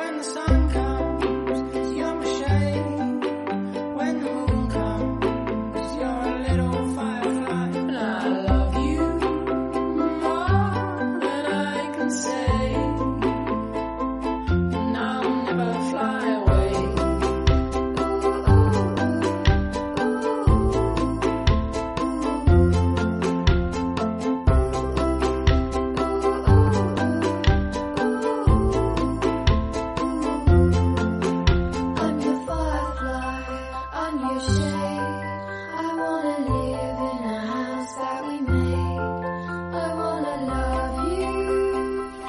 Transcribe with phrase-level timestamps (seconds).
[0.00, 1.39] When the sun comes,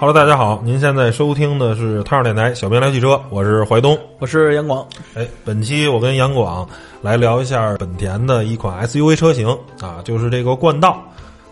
[0.02, 3.96] Hello，大家好，您现在收听的是汤上电台小编聊汽车，我是怀东。
[4.18, 4.84] 我是杨广，
[5.14, 6.68] 哎，本期我跟杨广
[7.04, 9.48] 来聊一下本田的一款 SUV 车型
[9.80, 11.00] 啊，就是这个冠道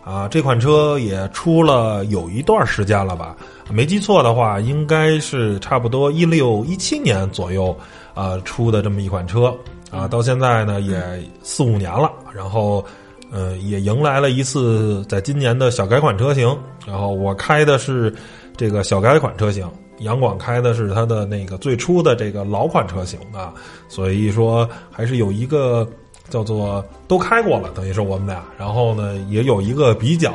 [0.04, 0.28] 啊。
[0.28, 3.36] 这款车也出了有一段时间了吧？
[3.70, 7.78] 没记错的话，应该是差不多一六一七年左右
[8.16, 9.56] 啊出的这么一款车
[9.92, 11.00] 啊，到现在呢也
[11.44, 12.84] 四五年了，然后
[13.32, 18.14] 呃也迎来了一次在今年的小改款车型，然后我开的是
[18.58, 19.70] 这个小改款车型。
[20.00, 23.54] 杨广开的是他的那个最初的这个老款车型啊，
[23.90, 25.86] 所以说还是有一个
[26.30, 30.32] 叫做都开过了，等于是我们俩，然后呢也有一个比较，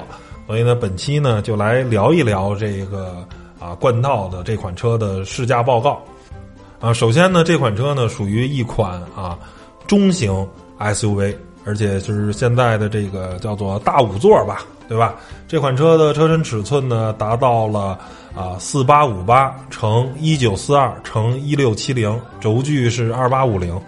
[0.46, 3.26] 所以呢本期呢就来聊一聊这个
[3.58, 5.98] 啊冠道的这款车的试驾报告
[6.78, 6.92] 啊。
[6.92, 9.38] 首先呢这款车呢属于一款啊
[9.86, 10.46] 中型
[10.78, 11.34] SUV，
[11.64, 15.16] 而且就是现在的这个叫做大五座吧，对吧？
[15.48, 17.98] 这款车的车身尺寸呢达到了。
[18.34, 23.80] 啊，四八五八乘一九四二乘一六七零，轴距是二八五零，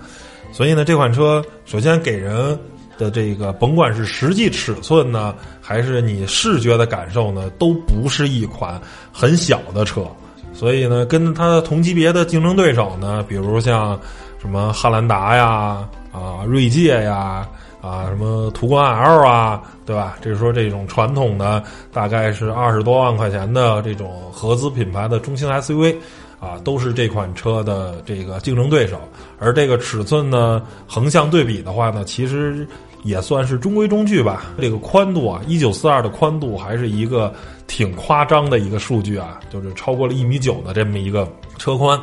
[0.53, 2.57] 所以呢，这款车首先给人
[2.97, 8.81] 的这个，甭管是实际尺寸呢，还是你视觉的感受呢，都不是一款
[9.13, 10.07] 很小的车。
[10.53, 13.99] 所以呢，跟它同级别的竞争对手呢，比如像
[14.41, 17.45] 什么汉兰达呀、啊锐界呀。
[17.87, 20.19] 啊，什么途观 L 啊，对吧？
[20.21, 25.95] 这是说这种传统的，大概是二十多万块钱的这种合资品牌的中型 SUV，
[26.41, 28.99] 啊，都是这款车的这个竞争对手。
[29.39, 32.67] 而这个尺寸呢，横向对比的话呢，其实
[33.05, 34.47] 也算是中规中矩吧。
[34.61, 37.33] 这个宽度啊，一九四二的宽度还是一个
[37.69, 41.97] 挺夸张的一个数据啊，就是超过了一米九的这么一个车宽。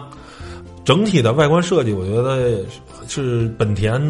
[0.85, 2.59] 整体的外观设计，我觉得
[3.07, 4.01] 是本田。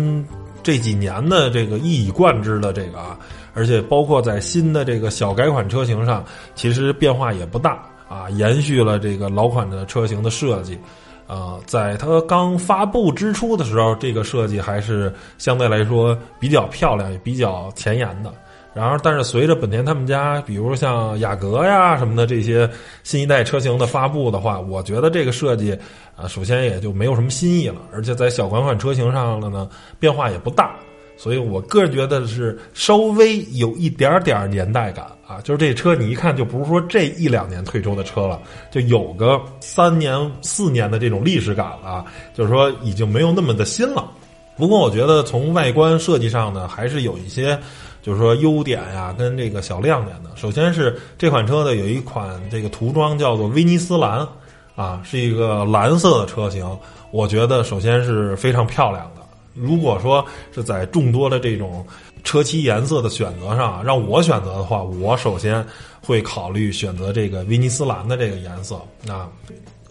[0.63, 3.19] 这几年的这个一以贯之的这个啊，
[3.53, 6.23] 而且包括在新的这个小改款车型上，
[6.55, 10.79] 其实变化也不大啊，延续了这个老款的车型的设计，
[11.27, 18.33] 啊，在它刚发布之初的时候，这个设计还是相对来说比较漂亮，也比较前沿的。
[18.75, 22.67] 然而，但是随着本田他们家，比如像雅阁呀什么的这些
[23.03, 25.77] 新一代车型的发布的话，我觉得这个设计
[26.15, 29.69] 啊，首先也就没有什么新意了，而且在小款款车型上了呢，
[29.99, 30.75] 变化也不大，
[31.17, 38.41] 所以我个人觉得是稍微有一点点年代感啊，就是这车你一看就不是说这一两年推出的车了，
[38.71, 44.09] 就有个三年四年的这种历史感了，啊就是说已经没有那么的新了。
[44.57, 47.55] 不过我觉得从外观设计上呢，还是有一些。
[48.03, 50.29] 就是说优点呀，跟这个小亮点的。
[50.35, 54.27] 首先是这款车呢，有一款这个涂装叫做威尼斯蓝，
[54.75, 56.67] 啊，是一个蓝色的车型。
[57.11, 59.21] 我觉得首先是非常漂亮的。
[59.53, 61.85] 如果说是在众多的这种
[62.23, 65.65] 车漆颜色的选择上，让我选择的话，我首先
[66.05, 68.75] 会考虑选择这个威尼斯蓝的这个颜色
[69.07, 69.29] 啊。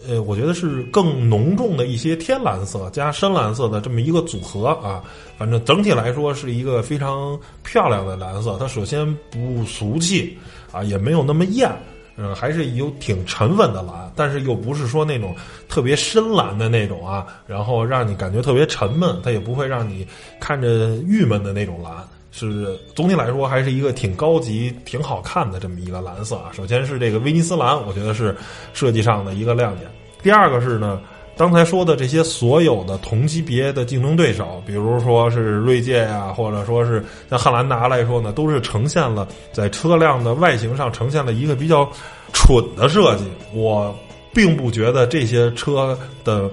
[0.07, 5.01] 呃，我觉得是更浓重的一些天蓝色加深蓝色的这么一个组合啊，
[5.37, 8.57] 反正整体来说是一个非常漂亮的蓝色。
[8.59, 10.37] 它首先不俗气
[10.71, 11.71] 啊，也没有那么艳，
[12.17, 15.35] 嗯，还是有挺沉稳的蓝，但是又不是说那种
[15.69, 20.05] 特别深蓝的那种啊，然后让你感觉特别沉闷，它也不会让你
[20.39, 21.93] 看着郁闷的那种蓝。
[22.35, 26.49] 是总体来说还是一个挺高级、挺好看的这么一个蓝色啊。
[26.51, 28.35] 首先是这个威尼斯蓝，我觉得是
[28.73, 29.87] 设计上的一个亮点。
[30.23, 30.99] 第二个是呢，
[31.37, 41.87] 刚才说的这些所有的同级别的竞争对手，比如说是锐界啊，或者说是像汉兰达来说呢，都是呈现了在车辆的外形上呈现了一个比较
[42.33, 43.25] 蠢的设计。
[43.53, 43.95] 我
[44.33, 46.49] 并不觉得这些车的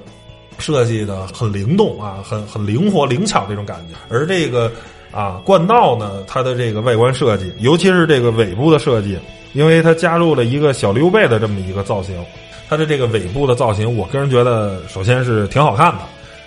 [0.59, 4.71] 设计的很灵动啊，很很灵活灵巧这种感觉，而这个。
[5.13, 9.19] 啊，冠道呢，它的这个外观设计，尤其是这个尾部的设计，
[9.53, 12.15] 因为它加入了一个小溜背的这么一个造型，
[12.69, 16.01] 它的这个尾部的造型，我个人觉得首先是挺好看的，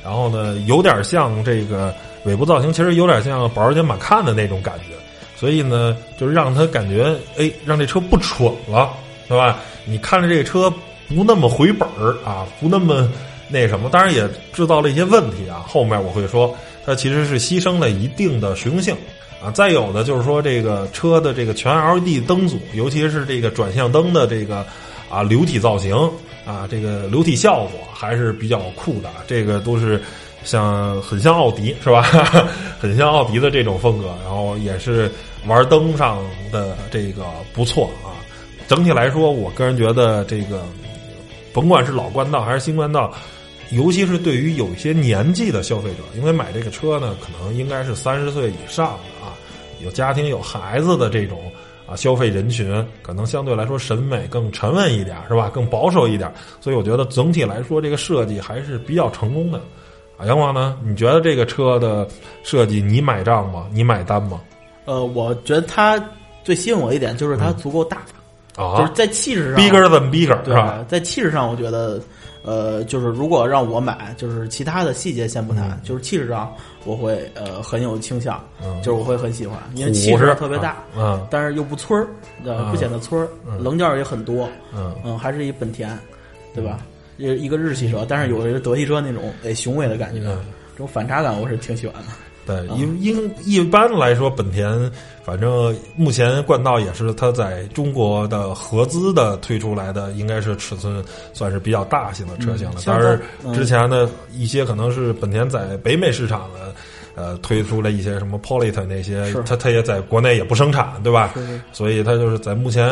[0.04, 1.94] 然后呢，有点像这个
[2.24, 4.96] 尾部造型，其实有点像保时捷马看的那种感觉，
[5.36, 8.92] 所以呢，就是让它感觉，哎，让这车不蠢了，
[9.28, 9.60] 对吧？
[9.86, 10.74] 你看着这个车
[11.10, 13.10] 不那么回本儿啊，不那么
[13.50, 15.66] 那什么，当然也制造了一些问题啊。
[15.68, 16.56] 后面我会说，
[16.86, 18.96] 它其实是牺牲了一定的实用性
[19.44, 19.52] 啊。
[19.52, 24.66] 再有的就是说，这个车的这个全 LED 灯组，尤其是这个转向灯的这个
[25.10, 25.96] 啊流体造型
[26.46, 29.10] 啊，这个流体效果还是比较酷的。
[29.28, 30.02] 这个都是
[30.44, 32.02] 像很像奥迪是吧？
[32.80, 35.12] 很像奥迪的这种风格，然后也是
[35.46, 36.18] 玩灯上
[36.52, 38.16] 的这个不错啊。
[38.68, 40.66] 整体来说，我个人觉得这个，
[41.54, 43.14] 甭管是老冠道还是新冠道，
[43.72, 49.34] 尤其是对于有一些年纪的消费者，因为买这个车呢，可能应该是三十岁以上的啊，
[49.84, 51.52] 有家庭有孩子的这种
[51.88, 55.50] 啊消费人群，可能相对来说审美更沉稳一点，是吧？
[55.54, 59.60] 更保守一点，所以我觉得总体来说，这个设计还是比较成功的。
[60.18, 60.78] 啊，杨光呢？
[60.84, 62.08] 你觉得这个车的
[62.44, 63.68] 设计你买账吗？
[63.74, 64.40] 你买单吗？
[64.86, 66.00] 呃，我觉得它
[66.44, 68.04] 最吸引我一点就是它足够大，
[68.56, 70.86] 啊，就是在气势上 bigger than bigger 是对吧？
[70.88, 72.00] 在气势上，我觉得，
[72.44, 76.54] 呃，就是如果让我买，就是其他的细节先不谈，就是气势上
[76.86, 82.08] 我会呃很有倾向，嗯就是我会很喜欢，因为气势是特别大，嗯但是又不村儿，
[82.44, 83.28] 呃，嗯不显得村儿，
[83.60, 85.98] 棱角也很多，嗯嗯，还是一本田，
[86.54, 86.80] 对吧？
[87.18, 90.40] 一一个日系车，但是有一个德系车那种诶雄伟的感觉，嗯。
[90.76, 92.08] 这种反差感我是挺喜欢的。
[92.46, 94.92] 对，因因一般来说，本田
[95.24, 101.04] 反正目前冠道也是它在中国的合资的推出来的，应该是尺寸
[101.34, 102.76] 算是比较大型的车型了。
[102.78, 106.74] 嗯当然嗯，之前的一些可能是本田在北美市场的。
[107.16, 111.30] 呃，推出了一些什么 Polite 那些是，它它也在国内也不生产，对吧？
[111.36, 112.90] 是是所以它就是在目前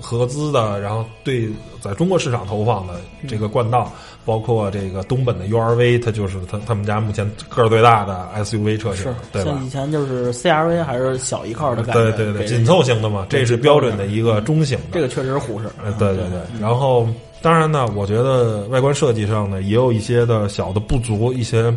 [0.00, 1.48] 合资的，然后对
[1.80, 2.94] 在中国市场投放的
[3.26, 3.92] 这个冠道，
[4.24, 9.68] 包括这个东本的 URV，它就是它他们家目前个儿最大的 SUV 车型是，，对吧像以？
[9.68, 14.84] 前就是 CRV 还是小一号的感觉，对对对，紧凑型的嘛，这是标准的一个中型的。
[14.92, 15.66] 这个确实是虎式。
[15.84, 16.40] 呃，对对对。
[16.60, 17.06] 然后，
[17.42, 21.74] 当然呢，我觉得外观设计上呢也有一些的小的不足，一些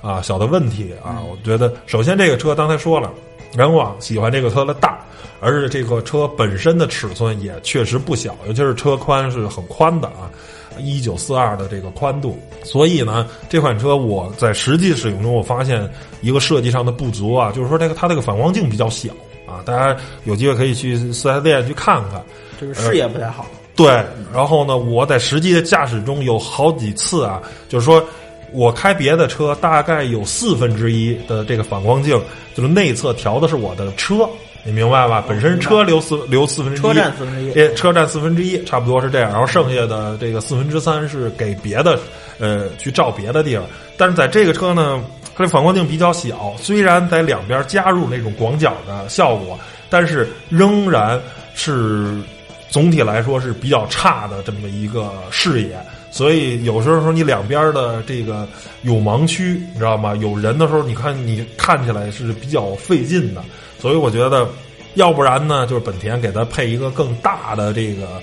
[0.00, 1.20] 啊小的问题啊。
[1.28, 3.10] 我觉得，首先这个车刚才说了，
[3.56, 5.00] 人广喜欢这个车的大，
[5.40, 10.30] 而是这个车本身的尺寸也确实不小，尤其是车宽是很宽的啊。
[10.78, 15.88] 一九四二的这个宽度，所以呢，这款车我在实际使用中，我发现
[16.20, 19.10] 一个设计上的不足啊，就是说这个它这个反光镜比较小
[19.46, 22.22] 啊，大家有机会可以去四 S 店去看看。
[22.60, 23.46] 就是视野不太好。
[23.76, 24.04] 对，
[24.34, 28.04] 然后呢，我在实际的驾驶中有好几次啊，就是说
[28.52, 32.20] 我开别的车，大概有四分之一的这个反光镜，
[32.56, 34.28] 就是内侧调的是我的车，
[34.64, 35.24] 你明白吧？
[35.26, 39.30] 本身车留四留四分之一，车占四分之一呃，车占四分之一，差不多是这样。
[39.30, 41.98] 然后剩下的这个四分之三是给别的，
[42.38, 43.64] 呃，去照别的地方。
[43.96, 45.02] 但是在这个车呢，
[45.34, 49.58] 它的反光镜比较小，虽然在两边加入那种广角的效果，
[49.88, 51.18] 但是仍然
[51.54, 52.20] 是
[52.68, 55.78] 总体来说是比较差的这么一个视野。
[56.10, 58.46] 所以有时候说你两边的这个
[58.82, 60.14] 有盲区，你知道吗？
[60.16, 63.42] 有人的时候，你看你看起来是比较费劲的。
[63.78, 64.48] 所以我觉得，
[64.94, 68.20] 要不然呢，就是本田给它配一个更大的这个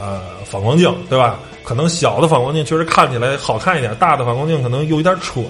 [0.00, 1.38] 呃反光镜，对吧？
[1.64, 5.44] 可能小的反光镜确实看起来好看一点，大的反光镜可能有一点蠢。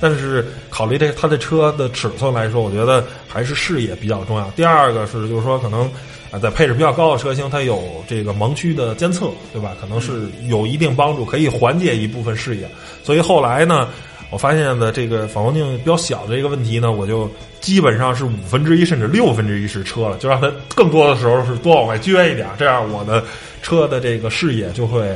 [0.00, 4.50] 但是考虑这它的车的尺寸来说，我觉得还是视野比较重要。
[4.56, 5.90] 第二个是就是说可能。
[6.32, 9.76] 啊，在配置比较高的车型，它有这个盲区的监测，对吧？
[9.78, 12.66] 可能是有一定帮助，可以缓解一部分视野。
[13.02, 13.86] 所以后来呢，
[14.32, 23.22] 我发现的这个反光镜比较小的这个问题呢，我就基本上是五分之一甚至六分之一是车了，就让它更多的时候是多往外撅一点，这样我的
[23.62, 25.08] 车的这个视野就会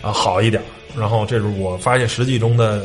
[0.00, 0.60] 啊好一点。
[0.98, 2.82] 然后这是我发现实际中的。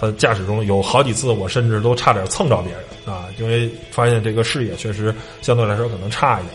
[0.00, 6.54] 它驾驶中有好几次，我甚至都差点蹭着别人啊，因为发现这个视野确实相对来说可能差一点。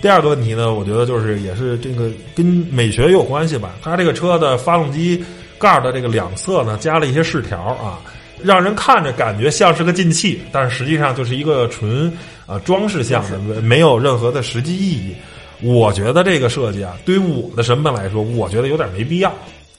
[0.00, 3.74] 第二个问题呢，我觉得就是也是这个跟美学有关系吧。
[3.82, 5.24] 它这个车的发动机
[5.58, 8.00] 盖的这个两侧呢，加了一些饰条啊，
[8.42, 12.12] 让人看着感觉像是个进气，但是实际上就是一个纯
[12.46, 15.14] 啊装饰项的，没有任何的实际意义。
[15.62, 19.32] 我觉得这个设计啊，对于我的审美来说，我觉得有点没必要。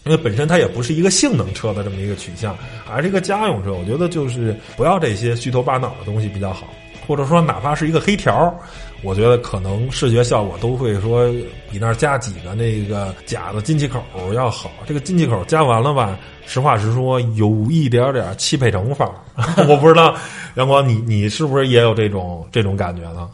[0.05, 2.55] 因为本身它也不是一个性能车的这么一个取向，
[2.88, 3.74] 而是一个家用车。
[3.74, 6.67] 我觉得就是不要这些虚头巴脑的东西比较好，
[7.08, 8.55] 或者说哪怕是一个黑条，
[9.04, 11.32] 我觉得可能视觉效果都会说
[11.72, 14.02] 比那儿加几个那个假的进气口
[14.34, 14.72] 要好。
[14.86, 19.14] 这个进气口加完了吧， 实话实说有一点点汽配城范儿。
[19.70, 20.16] 我不知道
[20.56, 23.30] 阳光你你是不是也有这种这种感觉呢？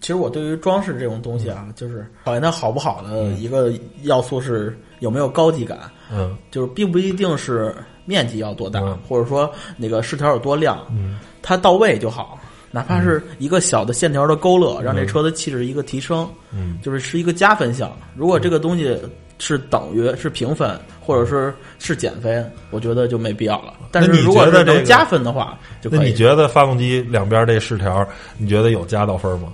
[0.00, 5.78] 其实我对于装饰这种东西啊，就是考验它好不好的一个要素是有没有高级感，
[6.12, 12.38] 嗯就是并不一定是面积要多大，嗯或者说那个饰条有多亮，嗯它到位就好。
[12.74, 17.96] 哪怕是一个小的线条的勾勒，让这车的气质一个提升，嗯就是是一个加分项。
[18.16, 19.00] 如果这个东西
[19.38, 23.74] 是等于是平分，或者是是减分，我觉得就没必要了。
[23.92, 28.04] 但是你如果是能加分的话，就可你觉得发动机两边这饰条，
[28.38, 29.52] 你觉得有加到分吗？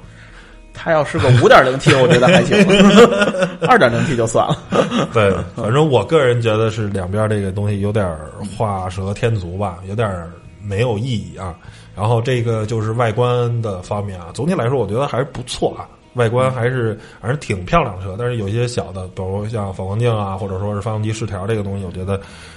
[0.72, 2.56] 它要是个五点零 T，我觉得还行，
[3.68, 4.56] 二点零 T 就算了。
[5.12, 8.16] 对，反正我个人觉得是两边这个东西有点
[8.56, 10.10] 画蛇添足吧，有点
[10.62, 11.54] 没有意义啊。
[12.00, 18.16] 然后这个就是外观的方面啊，总体来说我觉得还是不错啊，外观还是还是挺漂亮的车。
[18.18, 22.16] 但是有一些小的，比如像反光镜啊，或者说是发动机饰条这个东西，我觉得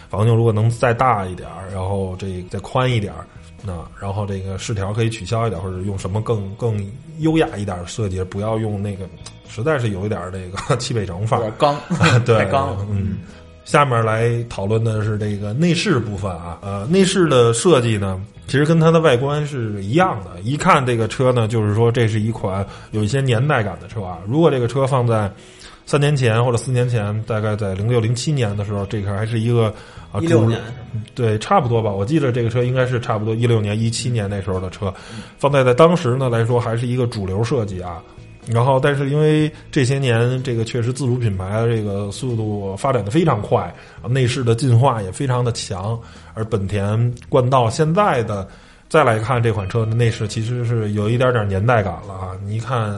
[0.09, 3.27] 反光镜如果能再大一点儿，然后这再宽一点儿。
[3.65, 6.85] 那然后这个饰条可以取消一点，或者用什么更更
[7.19, 9.05] 优雅一点的设计，不要用那个，
[9.49, 11.57] 实在是有一点这个汽配城范儿有点。
[11.59, 11.77] 刚，
[12.25, 12.77] 对，太刚。
[12.89, 13.19] 嗯，
[13.65, 20.41] 下面来讨论的是这个内饰部分啊，呃，内饰的设计呢，其实跟它的外观是一样的。
[20.41, 24.19] 一看这个车呢，就是说这是一款有一些年代感的车啊。
[24.27, 25.31] 如果这个车放在
[25.85, 29.73] 三年前或者四年前，大概在零六零七年的时候，这个还是一个
[30.11, 30.59] 啊主一六年，
[31.15, 31.89] 对，差不多吧。
[31.89, 34.93] 我记得这个车应该是差不多一六年、一七年那时候的车，
[35.37, 38.01] 放在在当时呢来说，还是一个主流设计啊。
[38.47, 43.73] 然后，但是因为这些年这个确实自主品牌的这个速度发展的非常快，
[44.09, 45.99] 内饰的进化也非常的强，
[46.33, 48.47] 而本田冠道现在的
[48.89, 52.31] 再来看这款车的内饰，其实是有一点点年代感了啊！
[52.45, 52.93] 你一看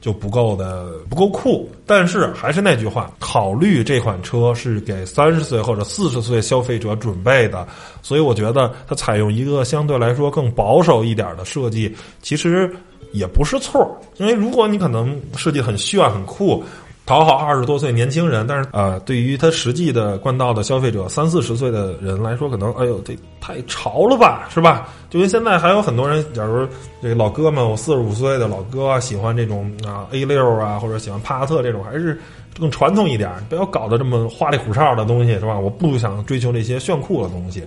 [0.00, 1.70] 就不够的不够酷。
[1.86, 7.66] 但是还是那句话，考虑这款车是给三十岁或者四十岁消费者准备的，
[8.02, 12.70] 所以我觉得它采用一个相对来说更保守一点的设计，其实
[13.12, 13.98] 也不是错。
[14.18, 16.62] 因为如果你可能设计很炫很酷。
[17.08, 24.86] 讨好二十多岁年轻人，但是呃，对于他实际的冠道的消费者三四十岁的人来说，可能哎呦这太潮了吧，是吧？
[25.08, 26.68] 就跟现在还有很多人，假如
[27.00, 32.20] 这老哥们，我四十五岁的老哥啊，喜欢这种啊 A 六啊，或者喜欢帕萨特这种，还是
[32.60, 35.58] 更传统一点，不要搞得这么花里胡哨的东西，是吧？
[35.58, 37.64] 我不想追求这些炫酷的东西。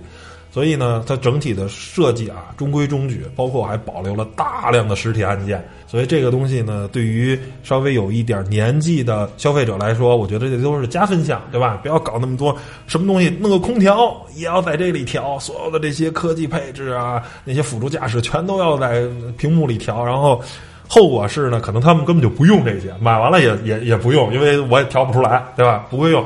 [0.52, 5.66] 所以呢，它整体的设计啊，中规中矩，包括还保留了大量的实体按键。
[5.86, 11.80] 所以这个东西呢，对于稍微有一点年纪的消费者来说，我觉得这都是加分项，对吧？
[11.82, 12.54] 不要搞那么多
[12.86, 19.06] 什么东西，弄个空调也要在这里调，所有的这些科技配置啊，那些辅助驾驶全都要在
[19.38, 20.40] 屏幕里调，然后。
[20.88, 25.86] 后果是呢，可能他们根本就不用这些，买完了也也也不用，因为我也调不出来，对吧？
[25.88, 26.22] 不会用，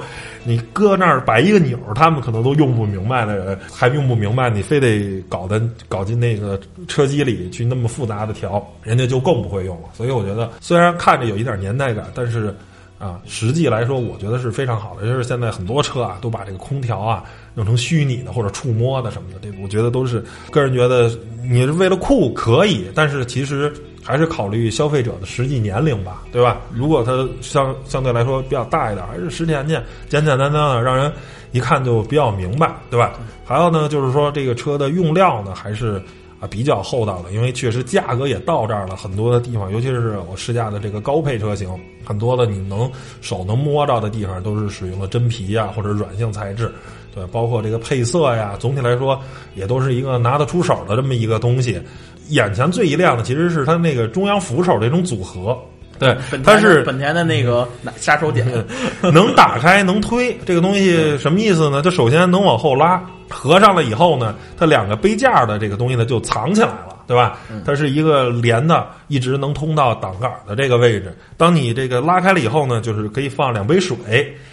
[0.47, 9.89] 你搁那儿摆一个钮，他们可能都用不明白的人，还用不明白，你非得搞的搞进那个车机里去那么复杂的调，人家就更不会用了。
[9.93, 12.55] 所以我觉得，虽然看着有一点年代感，但是
[12.99, 15.07] 啊，实际来说，我觉得是非常好的。
[15.07, 17.25] 就是现在很多车啊，都把这个空调啊
[17.55, 21.11] 弄成虚拟的或者触摸的什么的，这我觉得都是个人觉得
[21.43, 23.73] 你是为了酷可以，但是其实。
[24.07, 26.61] 还是考虑消费者的实际年龄吧，对吧？
[26.73, 31.13] 如果它相相对来说比较大一点，还是实体按键，简简单单的，让人
[31.51, 33.15] 一看就比较明白，对吧？
[33.45, 36.01] 还有呢，就是说这个车的用料呢，还是
[36.39, 41.69] 啊比较厚道的，因为确实价格也到这儿了，很多的地方，尤其是我试驾的这个高配车型，
[42.05, 42.89] 很多的你能
[43.21, 46.73] 手能摸着的地方，都是使用了真皮呀或者软性材质，
[47.13, 49.21] 对，包括这个配色呀，总体来说
[49.57, 51.81] 也都是一个拿得出手的这么一个东西。
[52.29, 55.57] 眼前最一亮的其实是它那个中央扶手这种组合，
[55.99, 58.45] 对，它是本田的那个杀手锏，
[59.13, 61.81] 能打开能推，这个东西什么意思呢？
[61.83, 67.39] 它首先能往后拉，合上了以后呢，它两个杯架的这个东西呢就藏起来了，对吧？
[67.65, 71.17] 它是一个连的，一直能通到挡杆的这个位置。
[71.37, 73.97] 当你这个拉开了以后呢，就是可以放两杯水，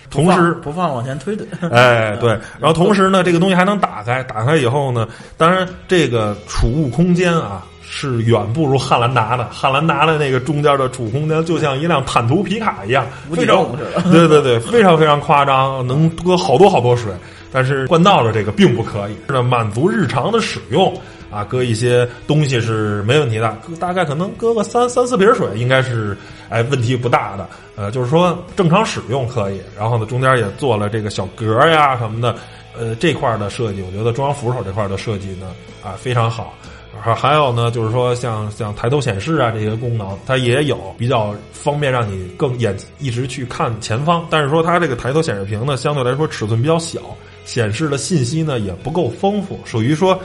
[0.10, 2.30] 同时不放往前推的， 哎，对，
[2.60, 5.08] 然后同时呢，这个东西还能打开，打开以后呢，
[5.38, 13.66] 当然这个储物空间啊是远不如汉兰达的，汉兰达的那个中间的储物空间就像一辆坦途皮卡一样，非常。
[14.12, 17.12] 对对对，非常非常夸张，能搁好多好多水。
[17.52, 20.92] 但是冠道的这个并不可以，是满足日常的使用
[21.34, 26.16] 啊，搁一些东西是没问题的，大概可能搁个三三四瓶水，应该是
[26.50, 27.50] 哎问题不大的。
[27.76, 29.60] 呃，就是说正常使用可以。
[29.78, 32.36] 然后呢，中间也做了这个小格呀什么的，
[32.78, 35.52] 呃，这块的设计，我觉得中央扶手这块的设计呢
[35.84, 36.54] 啊非常好。
[37.02, 44.26] 还还有呢，就是说像像抬头显示啊这些功能，它也有比较方便让你更眼一直去看前方。
[44.30, 47.00] 但是说它这个抬头显示屏呢，相对来说尺寸比较小，
[47.46, 50.18] 显示的信息呢也不够丰富，属于说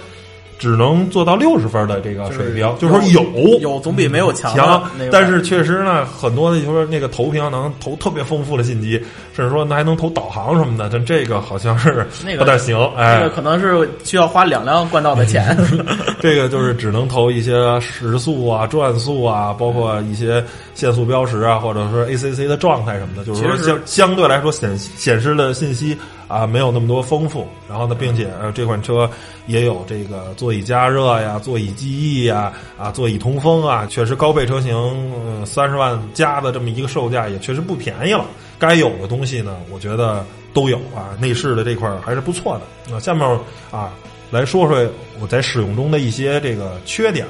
[0.58, 9.00] 只能做到六十分的这个水平，就是说有有总比没有强强，但是确实呢，很多的就是那个投屏能投特别丰富的信息，
[9.32, 15.56] 甚至说那还能投导航什么的，但这个好像是那个不太行，哎，这个可能是需要花两辆冠道的钱。
[16.20, 25.96] 这个就是只能投一些时速啊、转速啊，包括一些限速标识啊，或者说 ACC 的状态什么的，就是说相相对来说显显示的信息
[26.28, 27.48] 啊没有那么多丰富。
[27.68, 29.10] 然后呢，并且这款车
[29.46, 38.26] 也有这个座椅加热呀、座椅记忆呀、啊座椅通风啊，确实高配车型三十、万加的这么一个售价也确实不便宜了。
[38.58, 42.62] 该有的东西呢，我觉得都有啊，内饰的这块还是不错的。
[42.88, 43.26] 那下面
[43.72, 43.90] 啊。
[44.30, 44.86] 来说说
[45.22, 47.26] 我在使用中的一些这个缺点。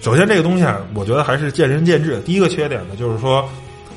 [0.00, 2.20] 首先，这个东西啊，我觉得还是见仁见智。
[2.20, 3.44] 第一个缺点呢，就是说，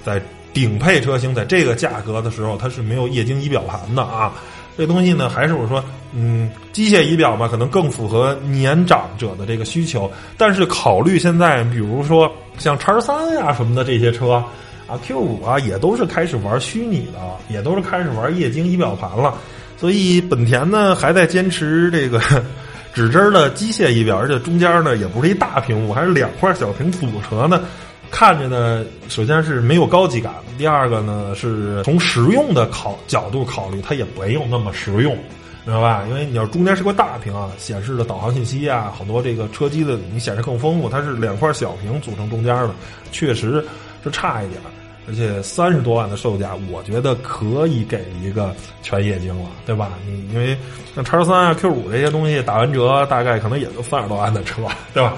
[0.04, 0.20] 在
[0.54, 4.34] 顶配车型在这个价格的时候，它是没有液晶仪表盘的啊。
[4.78, 10.10] 这东西呢，还是我说，嗯，机械仪表嘛，可能更符合年长者的这个需求。
[10.38, 14.42] 但是考虑现在，比如说像叉三呀什么的这些车
[14.88, 19.34] 啊，Q 五啊，也都是开始玩虚拟的，也都是开始玩液晶仪表盘了。
[19.76, 22.22] 所以本田呢还在坚持这个
[22.96, 27.62] 指针的机械仪表，而且中间呢也不是一大屏幕，还是两块小屏组成呢，
[28.12, 35.18] 看着呢首先是没有高级感，第二个呢是从实用的考角度考虑，它也没有那么实用，
[35.66, 36.06] 明白吧？
[36.10, 42.72] 因为你要中间是块大屏啊，显示的导航信息啊，好多这个车机的你显示更丰富，它是两块小屏组成中间的，
[43.12, 43.64] 确实
[44.04, 44.62] 是差一点。
[45.08, 49.94] 而且三十多万的售价，我觉得可以给一个全液晶了，对吧？
[50.06, 50.56] 你因为
[50.94, 54.62] 像叉三啊、Q 五这些东西打完折，大概可能也就三十多万的车，
[54.94, 55.16] 对吧？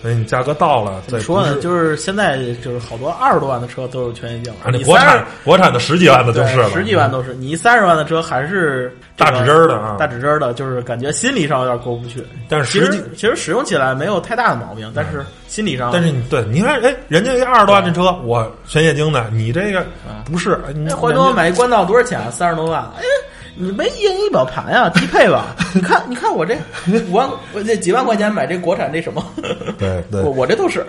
[0.00, 7.34] 所以你价格到了，再说呢，就是现在就是好多二十多万的车都有全液晶，啊，你国产国产的十几万的就是了，十几万都是。
[7.34, 12.24] 你三十万的车还是大指针的啊，大指针的，就是感觉心理上有点过不去。
[12.48, 19.84] 但是其实其实使用起来没有太大的毛病，但是心理上，但是你对，你看，哎，人家一二十多万的车，我全液晶的，你这个
[20.24, 20.58] 不是？
[20.74, 22.20] 你回头买一冠道多少钱？
[22.20, 23.02] 啊三十多万，哎。
[23.60, 25.54] 你没液晶仪表盘呀， 低配吧？
[25.74, 26.56] 你看，你看我这
[27.10, 29.24] 五万，我这几万块钱买这国产这什么？
[29.78, 30.86] 对对，我我这都是。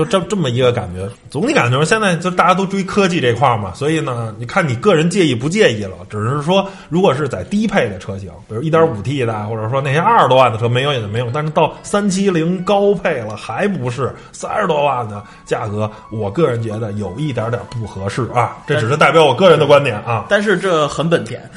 [0.00, 5.90] 就这这么一个感觉，总体感觉现在就大家都追科技这块嘛，所以呢，你看你个人介意不介意了？
[6.08, 18.56] 只是说，如果是在低配的车型，比如一点五 T 的，或者说那些二十多万的车没有也就没有，但是到三七零高配了，还不是三十多万的价格，我个人觉得有一点点不合适啊。
[18.66, 20.24] 这只是代表我个人的观点啊。
[20.30, 21.38] 但是这很本田，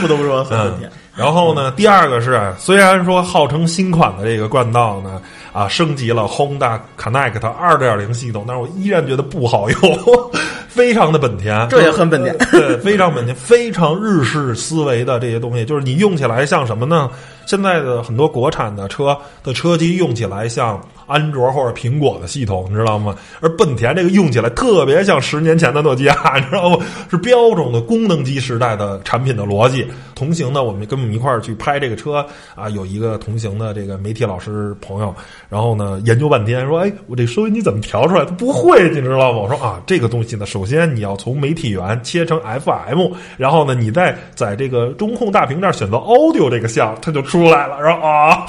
[0.00, 0.90] 不得不说很本田。
[1.14, 5.20] 然后呢，第二个是，虽然说号称新款的这个冠道呢，
[5.52, 9.98] 啊，升级了 Honda Connect 二点零系统，但是我依然觉得不好用，
[10.68, 17.10] 非常的本田，这也很本田， 对，非常本田，非常日式思维的这些东西，就是你用起来像什么呢？
[17.48, 23.16] 现在的很多国产的车的车机用起来像安卓或者苹果的系统，你知道吗？
[23.40, 26.84] 而本田这个用起来特别像十年前的诺基亚，你知道吗？
[27.10, 29.86] 是标准的功能机时代的产品的逻辑。
[30.14, 32.22] 同行呢，我们跟我们一块儿去拍这个车
[32.54, 35.14] 啊，有一个同行的这个媒体老师朋友，
[35.48, 38.26] 然后呢研究半天，说：“哎，我这收音机怎么调出来？
[38.26, 48.44] 他不会，你知道吗？”我说：“啊，这个东西呢，首先你要从媒体源切成 FM，然后呢，你再在这个中控大屏这儿选择 Audio 这个项，它就出。”出来了，然后啊，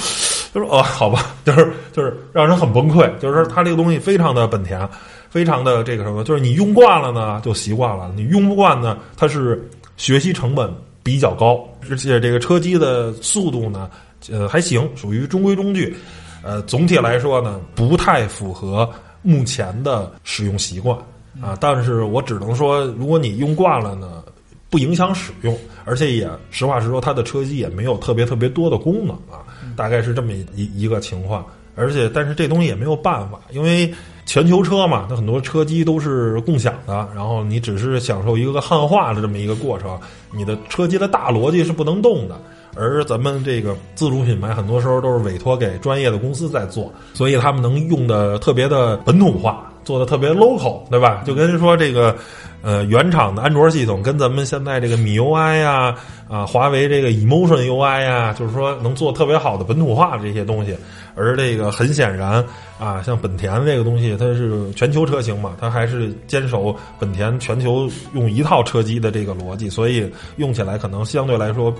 [0.53, 4.87] 就说哦，好吧， 就是就是让人很崩溃，就是说它这个东西非常的本田，
[5.29, 9.63] 非常的这个什么，就是你用惯了呢就习惯了，你用不惯呢，它是
[9.95, 10.73] 学习成本
[11.03, 13.89] 比较高，而且这个车机的速度呢，
[14.31, 15.95] 呃还行，属于中规中矩，
[16.41, 18.89] 呃，总体来说呢，不太符合
[19.21, 20.97] 目前的使用习惯
[21.41, 24.23] 啊，但是我只能说，如果你用惯了呢。
[24.69, 29.41] 不影响使用，而且也实话实说，它的车机也没有特别特别多的功能啊，
[29.75, 31.45] 大概是这么一一个情况。
[31.75, 33.89] 而且，但是这东西也没有办法，因为
[34.25, 39.97] 全球车嘛，它很多车机都是共享的，然后你只是享受一个个汉化的这么一个过程，
[40.33, 42.37] 你的车机的大逻辑是不能动的。
[42.75, 51.23] 而咱们这个自主品牌，很多时候都是委托给专业的公司在做，所以他们能用的特别的本土化，做的特别 local，对吧？
[51.25, 52.15] 就跟说这个。
[52.61, 55.95] 呃，原厂的安卓系统跟咱们现在这个 MIUI 呀，
[56.27, 60.75] 啊，华为这个 Emotion UI 呀，就是说能做特别好的本土化这些东西。
[61.15, 62.43] 而这个很显然
[62.79, 71.73] 啊，像本田这个东西，它是全球车型嘛，它还是坚守本田全球用一套车机的这个逻辑，所以用起来可能相对来说。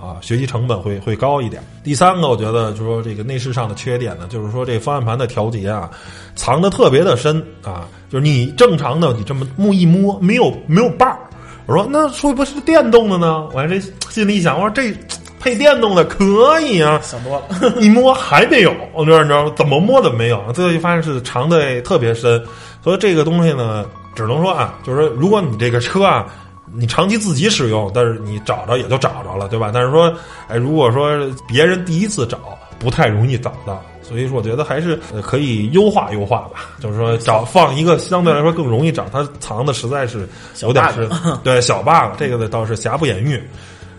[0.00, 1.62] 啊，学习成本会会高一点。
[1.84, 5.90] 第三个，我觉得就是说这个内饰上的缺点呢，就是说这方向盘的调节啊，
[6.34, 11.18] 藏的特别的深啊，就是你正常的你这么摸一摸，没有没有把儿。
[11.66, 13.46] 我说那会不是电动的呢？
[13.52, 13.80] 我还这
[14.10, 14.94] 心里一想，我说这。
[15.38, 17.72] 配电动的可以啊，想多了。
[17.80, 19.52] 一摸还没有，你知道你知道吗？
[19.54, 22.42] 怎么摸怎么没有，最后一发现是藏的特别深，
[22.82, 26.26] 所以这个东西呢，只能说啊，就是说，如果你这个车啊，
[26.78, 29.70] 你长期自己使用，但是你找着也就找着了，对吧？
[29.72, 30.12] 但是说，
[30.48, 31.10] 哎，如果说
[31.48, 32.38] 别人第一次找，
[32.78, 40.28] 不太容易找到，所以说我觉得还是呃可以优化优化吧，就是说找放一个相对来说更容易找，它藏的实在是
[40.62, 41.08] 有点是
[41.42, 43.42] 对小 bug，这个倒是瑕不掩瑜。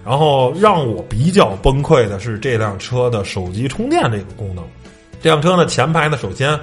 [0.06, 4.64] 然后让我比较崩溃的是这辆车的手机充电这个功能。
[5.22, 6.58] 这辆车呢，前排呢，首先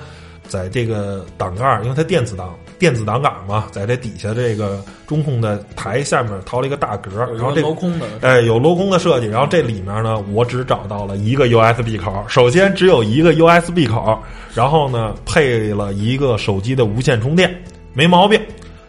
[0.49, 12.25] 在这个挡杆儿，因为它电子档电子挡杆嘛，在这底下这个中控的台下面掏了一个大格儿，然后这镂空的，哎，有镂空的设计，然后这里面呢，我只找到了一个 USB 口。
[12.29, 14.19] 首先只有一个 USB 口，
[14.55, 17.55] 然后呢配了一个手机的无线充电，
[17.93, 18.41] 没毛病。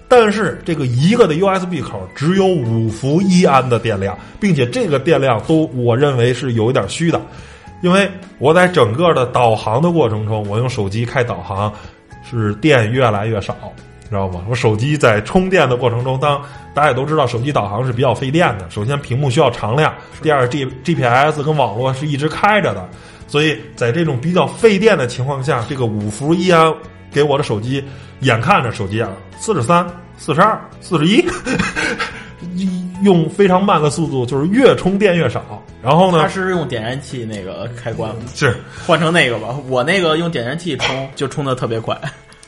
[0.08, 7.20] 但是这个一个的 USB 口只有五伏一安的电量，并且这个电量都我认为是有一点虚的，
[7.86, 11.72] 因为我在整个的导航的过程中，我用手机开导航
[12.28, 13.56] 是电越来越少，
[14.02, 14.44] 你知道吗？
[14.50, 16.42] 我手机在充电的过程中，当
[16.74, 18.68] 大家也都知道，手机导航是比较费电的。
[18.72, 19.94] 首先，屏幕需要常亮；
[20.24, 22.90] 第二，G GPS 跟网络是一直开着的。
[23.28, 26.74] 所以在这种比较费电的情况下，这个五伏一安
[27.12, 27.84] 给我的手机，
[28.22, 29.86] 眼看着手机啊，四十三、
[30.18, 31.24] 四十二、四十一，
[33.04, 35.64] 用非常慢的速度，就是越充电越少。
[35.82, 38.56] 然后它呢，是用点燃器那个开关吗，是
[38.86, 39.56] 换成那个吧。
[39.68, 42.00] 我那个用点燃器充就充的特别快。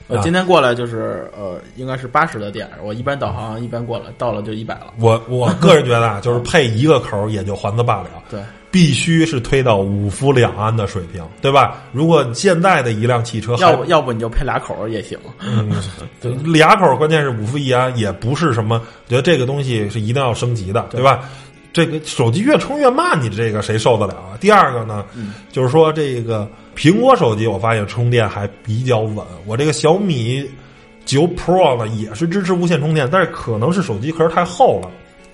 [0.08, 4.94] 我啊今天过来就是呃，应该是八十的电，我一般导航一般过来到了就一百了。
[5.00, 8.10] 我我个人觉得啊，就是配一个口儿也就还则罢了。
[8.30, 11.84] 对，必须是推到五伏两安的水平，对吧？
[11.92, 15.18] 如果现在的一辆汽车要不要不你就配俩口也行。
[15.42, 15.72] 嗯，
[16.52, 18.76] 俩口，关键是五伏一安，也不是什么，
[19.06, 21.30] 我觉得这个东西是一定要升级的，对吧？
[21.74, 24.38] 这个手机越充越慢，你这个谁受得了啊？
[24.40, 25.06] 第二个呢，
[25.52, 29.24] 就是说这个苹果手机，我发现充电还比较稳。
[29.46, 30.44] 我这个小米
[31.06, 34.90] 九 Pro 呢，也是支持无线充电，但是可能是手机壳太厚了。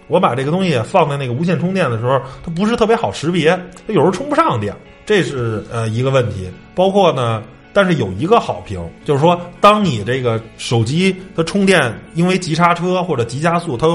[0.08, 3.52] 我把这个东西放在那个无线充电的时候，它不是特别好识别，
[3.88, 6.50] 它有时候充不上电，这是呃一个问题。
[6.76, 13.88] 包括呢，但是有一个好评，就是说，当你这个手机它充电，因为急刹车或者急加速，它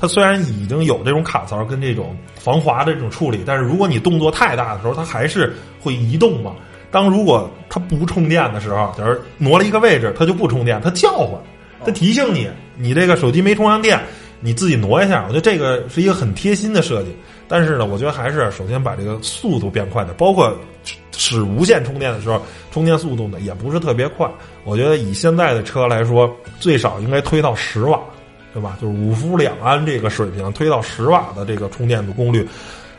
[0.00, 6.52] 它虽然已经有这种卡槽跟这种防滑的这种处理，但是如果你动作太大的时候，它还是会移动嘛。
[6.90, 11.40] 当如果它不充电的时候，假如挪了一个位置，它就不充电，它叫唤，
[11.84, 13.98] 它提醒你，你这个手机没充上电，
[14.42, 15.22] 你自己挪一下。
[15.22, 17.16] 我觉得这个是一个很贴心的设计。
[17.48, 20.54] 但是呢，我觉得还是首先把这个速度变快点，包括
[21.12, 24.26] 使无线充电的时候，充电速度呢也不是特别快。
[24.64, 28.00] 我觉得以现在的车来说，最少应该推到十瓦，
[28.54, 28.78] 对吧？
[28.80, 32.48] 就是五伏两安这个水平，推到十瓦的这个充电的功率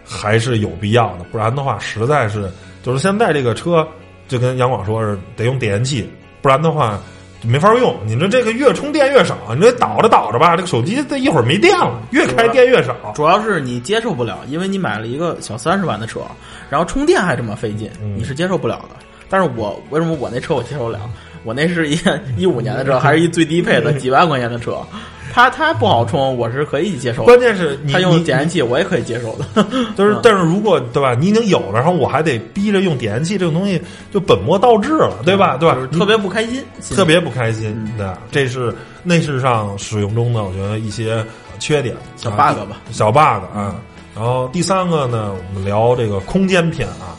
[0.05, 1.23] 还是有必要的。
[1.31, 2.47] 不然的话，实在是
[2.83, 3.87] 就是现在这个车
[4.27, 6.07] 就跟杨广说是得用点烟器，
[6.41, 6.99] 不然的话。
[7.43, 12.95] 就没法用，你这这个越充电越少，你这倒着倒着吧，这个手机这一会儿没电了，越开电越少。
[13.13, 16.21] 主要是你接受不了，因为你买了一个小三十万的车，
[16.69, 18.95] 然后充电还这么费劲，嗯你是接受不了的。
[19.29, 20.99] 但是我为什么我那车我接受了？
[21.43, 21.99] 我那是一
[22.37, 24.77] 一五年的车，还是一最低配的 几万块钱的车，
[25.33, 27.25] 它它不好充，我是可以接受的。
[27.25, 29.65] 关键是你它用点燃器，我也可以接受的。
[29.97, 35.57] 就是，但是如果对吧，你已经有了，然后我还得逼着用点烟器，这种东西就本末倒置了，对吧？
[35.57, 35.87] 对吧就是？
[35.87, 41.25] 特别不开心，特别不开心对，这是内饰上使用中的我觉得一些
[41.57, 42.77] 缺点小啊 bug 吧。
[42.91, 43.75] 小 bug 啊。
[44.15, 47.17] 然后第三个呢，我们聊这个空间篇啊。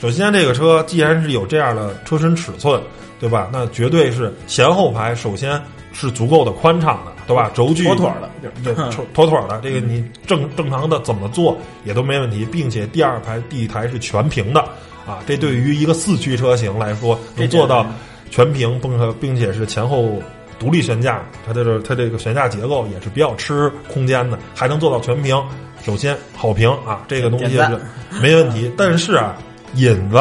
[0.00, 2.80] 首先，这个车既然是有这样的车身尺寸，
[3.18, 3.48] 对吧？
[3.52, 5.60] 那绝对是前后排首先
[5.92, 7.50] 是足够的宽敞的，对吧？
[7.54, 8.30] 轴距妥妥的，
[8.62, 14.60] 对，妥妥妥的，这个你正正常的怎么做也都没问题，并且第二排地台是全屏的
[15.06, 17.86] 啊，这对于一个四驱车型来说，能做到
[18.30, 20.20] 全屏，并且并且是前后
[20.58, 25.40] 独立悬架，它这个它这个悬架结构也是比较吃空间的，还能做到全屏。
[25.84, 27.80] 首先好评啊，这个东西是
[28.20, 29.36] 没问题，但是啊，
[29.74, 30.18] 引子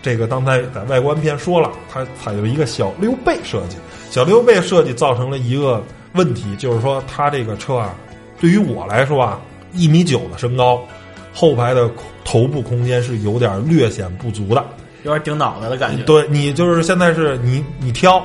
[0.00, 3.76] 这个刚才在外观篇说了，它采用一个小溜背设计，
[4.10, 5.82] 小溜背设计造成了一个
[6.14, 7.94] 问题，就是说它这个车啊，
[8.40, 9.40] 对于我来说啊，
[9.72, 10.80] 一米九的身高，
[11.32, 11.90] 后排的
[12.24, 14.64] 头部空间是有点略显不足的。
[15.04, 16.02] 有点顶脑袋的感觉。
[16.04, 18.22] 对你就是现在是你你挑，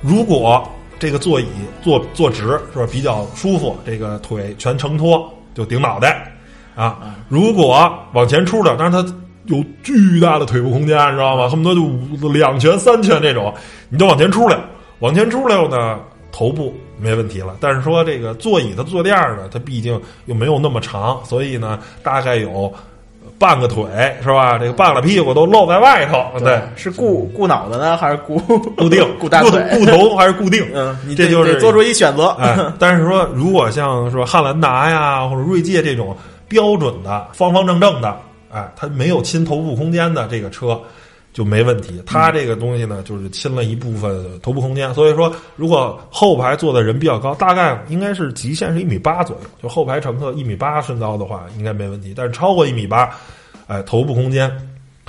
[0.00, 1.46] 如果这个座椅
[1.80, 6.32] 坐坐直是吧比较舒服，这个腿全承托就顶脑袋
[6.74, 7.14] 啊。
[7.28, 9.14] 如果往前出点，但是它
[9.44, 11.48] 有巨大的腿部空间，你知道吗？
[11.48, 13.54] 恨不得就五两拳三拳这种，
[13.88, 14.58] 你就往前出来，
[14.98, 16.00] 往前出来呢，
[16.32, 17.56] 头部没问题了。
[17.60, 22.72] 但是说这个座椅的坐垫呢，它毕竟又没有那么长，所以呢，大概有
[23.38, 23.84] 半个腿
[24.22, 24.58] 是吧？
[24.58, 28.38] 这个半个屁股都露在外头，对，是固固脑袋呢，还是固
[28.76, 29.62] 固定 固大固腿？
[29.78, 30.66] 固头还是固定？
[30.74, 32.28] 嗯，你这就是做出一选择。
[32.40, 36.16] 哎，但是说，如果像说汉兰达呀或者锐界这种
[36.48, 38.16] 标准的方方正正的，
[38.50, 40.80] 哎，它没有亲头部空间的这个车
[41.38, 42.02] 就没问题。
[42.04, 52.12] 它这个东西呢，就是侵了一部分头部空间，所以说，如果后排坐的人比较高，大概应该是极限是一米八左右，就后排乘客一米八身高的话，应该没问题。
[52.16, 53.08] 但是超过一米八，
[53.68, 54.50] 哎，头部空间。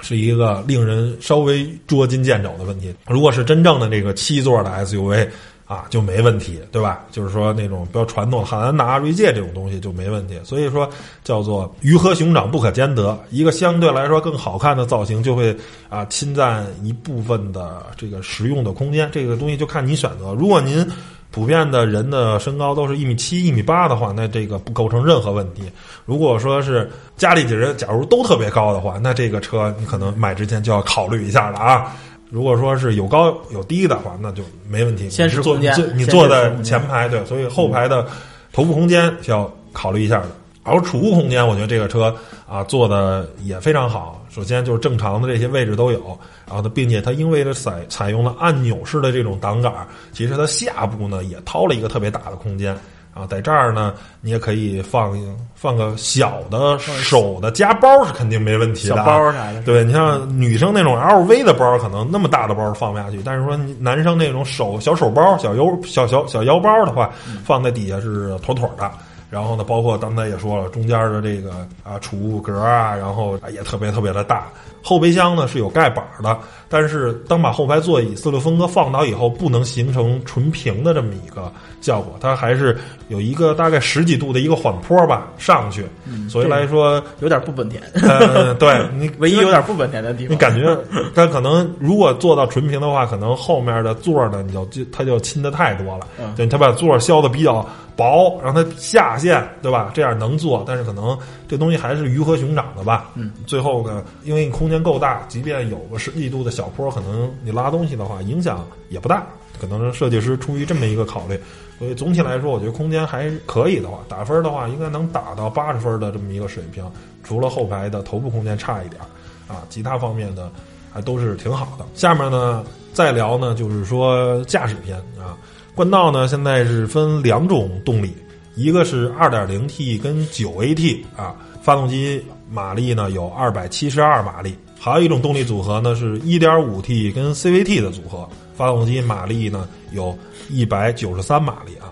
[0.02, 2.96] 是一个令人稍微捉襟见肘的问题。
[3.06, 5.28] 如果是真正的这个七座的 SUV
[5.70, 7.06] 啊，就没问题，对吧？
[7.12, 10.34] 就是说那种比较传统的汉兰达、锐界这种东西就没问题。
[10.44, 10.90] 所以说
[11.24, 15.56] 叫做鱼和熊掌不可兼得，一个相对来说更好看的造型就会
[15.88, 19.08] 啊侵占一部分的这个实用的空间。
[19.12, 20.34] 这个东西就看你选择。
[20.34, 20.84] 如果您
[21.30, 25.62] 普遍的人的身高都是一米七、一米八的话，那这个不构成任何问题。
[26.04, 31.96] 如果说是家里几人，假如都特别高的话，那这个车你可能买之前就要考虑一下了啊。
[32.30, 35.10] 如果说是有高有低的话，那就没问题。
[35.10, 38.06] 先是坐空间你坐你坐在前排，对，所以后排的
[38.54, 40.28] 头部空间是要考虑一下的。
[40.64, 42.16] 而储物空间，我觉得这个车
[42.48, 44.24] 啊做的也非常好。
[44.30, 49.74] 首先就是正常的这些位置都有，然后它并且它因为它采采用了按钮式的这种挡杆，
[50.14, 52.78] 其实它下部呢也掏了一个特别大的空间。
[53.20, 55.14] 然后在这儿呢，你也可以放
[55.54, 67.12] 放个小的手的夹包是肯定没问题的、包啥的，对你像女生那种 LV 的包，可能那么大的包放不下去，但是说男生那种手小手包、小腰小小小腰包的话，
[67.44, 68.90] 放在底下是妥妥的。
[69.30, 74.48] 然后呢，包括刚才也说了，中间的这个啊储物格啊，然后啊也特别特别的大。
[74.82, 76.40] 后备箱呢是有盖板的，
[76.70, 82.78] 但是当把后排座椅四六分割放倒以后，不能形成纯平的这么一个效果，它还是
[83.10, 85.86] 有一个大概十几度的一个缓坡吧上去，
[86.30, 90.34] 所以来说，有点不本田， 呃，对你唯一有点不本田的地方。
[90.34, 90.76] 你感觉
[91.14, 96.08] 它可能如果做到纯平的话，可能后面的座儿呢，你就就它就侵的太多了。
[96.18, 97.68] 嗯对，它把座儿削的比较
[98.00, 99.92] 薄，让它下陷，对吧？
[99.94, 101.18] 这样能做，但是可能
[101.50, 103.12] 这东西还是鱼和熊掌的吧。
[103.16, 109.28] 嗯，最后呢，因为你空间够大，即便有个十几度的小坡，可能你拉东西的话，影响也不大。
[109.60, 111.38] 可能设计师出于这么一个考虑，
[111.78, 116.82] 所以总体来说，我觉得空间还可以的话，打分的话应该能打到八十分的这么一个水平。
[117.26, 119.02] 除了后排的头部空间差一点，
[119.50, 120.50] 啊，其他方面的
[120.94, 121.86] 还都是挺好的。
[121.94, 125.36] 下面呢再聊呢，就是说驾驶篇啊，
[125.80, 128.12] 冠道呢现在是分两种动力，
[128.54, 140.14] 一个是 2.0T 跟 9AT 啊，发动机马力呢有272马力，还有一种动力组合呢是 1.5T 跟 CVT 的组合，发动机马力呢有
[140.52, 141.88] 193马力啊。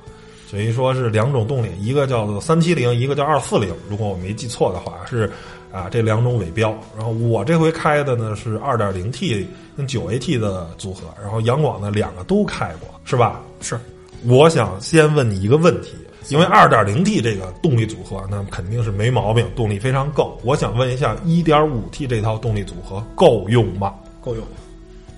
[0.50, 3.74] 所以说是两种动力，一个叫做三七零，一个叫二四零。
[3.90, 5.32] 如果我没记错的话，是
[5.78, 6.78] 啊这两种尾标。
[6.96, 13.42] 然后我这回开的呢是二点零 T 跟九 AT 的组合，然后杨广呢两个都开过，是吧？
[13.62, 13.80] 是，
[14.26, 15.94] 我想先问你一个问题，
[16.30, 20.40] 因为二点零 T 这个动力组合那肯定是没毛病，动力非常够。
[20.44, 23.94] 我想问一下，一点五 T 这套动力组合够用吗？
[24.20, 24.44] 够用，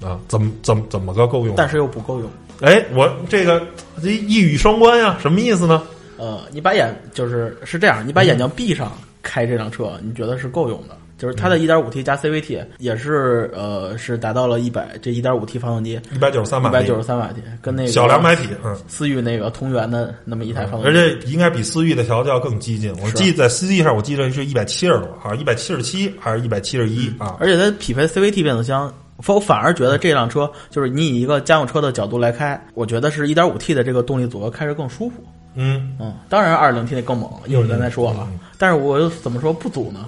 [0.02, 1.56] 啊，怎么怎么怎么个够用？
[1.56, 2.30] 但是又不够用。
[2.62, 3.66] 哎，我这个
[4.04, 5.82] 这一语双关呀，什么意思呢？
[6.18, 8.92] 呃，你把眼就是是这样，你把眼睛闭上
[9.22, 10.96] 开这辆车，你觉得是够用的。
[11.18, 18.74] 就是它的 1.5T 加 CVT 也是呃是达到了一百这 1.5T 发动机一百九十三马力，一百九十三马力，跟那个小两百匹，嗯。
[18.88, 22.96] 思域那个同源的那么一台发动机，而且应该比思域的调教更激进。
[23.02, 27.36] 我是记在思域上，我记得是一百七十多，好像一百七十七还是一百七十一啊？
[27.38, 28.90] 而且它匹配 CVT 变速箱，
[29.28, 35.16] 我反而觉得这辆车就是你以一个家用车的角度来开，我觉得是一点五 T 的这个动力组合开着更舒服。
[35.56, 38.26] 嗯，嗯，当然 2.0T 那更猛，一会儿咱再说啊。
[38.60, 40.06] 但是我又怎么说不足呢？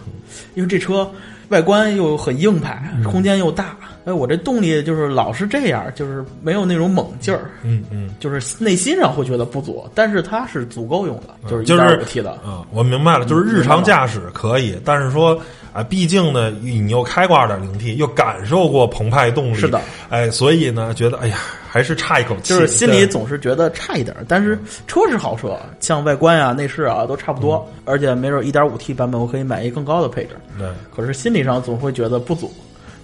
[0.53, 1.09] 因为这车
[1.47, 7.51] 外观又很硬派，空间又大，哎，我这动力就是老是这样，就是没有那种猛劲儿。
[7.63, 15.39] 嗯嗯，就是内心上会觉得不足，但是它是足够用的，就是就是 1.5T 的，啊，我明白了，就是日常驾驶可以，但是说
[15.73, 19.79] 啊，毕竟呢，你又开过二点零 T，又感受过澎湃动力，是的，
[20.09, 21.37] 哎，所以呢，觉得哎呀，
[21.69, 30.67] 还是差一口气，就是心里总是觉得差一点，但是车是好车，像外观啊、内饰啊都差不多，而且没准一点五 T 版本我可以买一更高的配置，对。
[30.95, 32.53] 可是心理上总会觉得不足，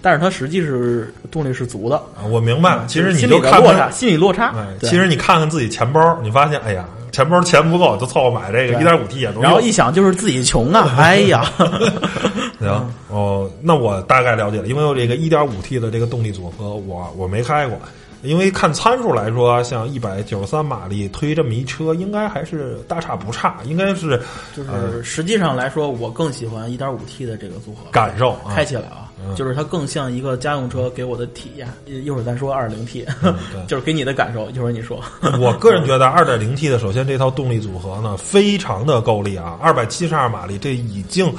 [0.02, 2.86] 但是它实际是动力是足的，啊，我明白了。
[2.88, 8.82] 其实你心就看看理的落差，，心理落差其实你看看自己钱包，你发现哎呀，钱包钱不够，就凑合买这个对。
[8.82, 9.32] 一点五 T 也。
[9.42, 11.50] 然后一想就是自己穷啊， 哎呀，
[12.60, 17.78] 行哦，那我大概了解了，因为我这个 1.5T 的这个动力组合，我我没开过，
[18.24, 24.20] 因为看参数来说，像一百九十三马力推这么一车，应该还是大差不差，应该是
[24.56, 31.68] 就是实际上来说，我更喜欢一点五 T 的这个组合感受啊开起来啊，嗯就是它更像一个家用车给我的体验。
[31.86, 33.06] 一一会儿咱说 2.0T，、
[33.54, 34.50] 对就是给你的感受。
[34.50, 35.00] 一会儿你说，
[35.40, 41.32] 我个人觉得，二点零 T 的首先这套动力组合呢，非常的够力啊，二百七十二马力，这已经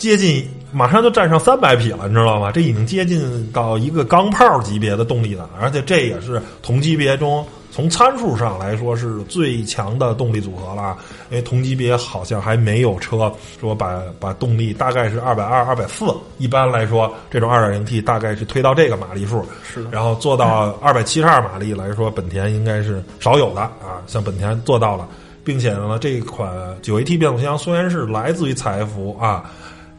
[0.00, 2.50] 接近马上就站上三百匹了，你知道吗？
[2.50, 10.96] 这已经接近到一个钢炮级别的动力了，而且这也是同级别中从参数上来说是最强的动力组合了。
[11.30, 16.06] 因为同级别好像还没有车说把把动力大概是二百二、二百四，
[16.38, 25.06] 一般来说这种二点零 T 大概是推到这个马力数，是的然后做到二百七十二马力来说，本田应该是少有的啊，像本田做到了，
[25.44, 29.50] 并且呢，这款九 AT 变速箱虽然是来自于采埃孚啊，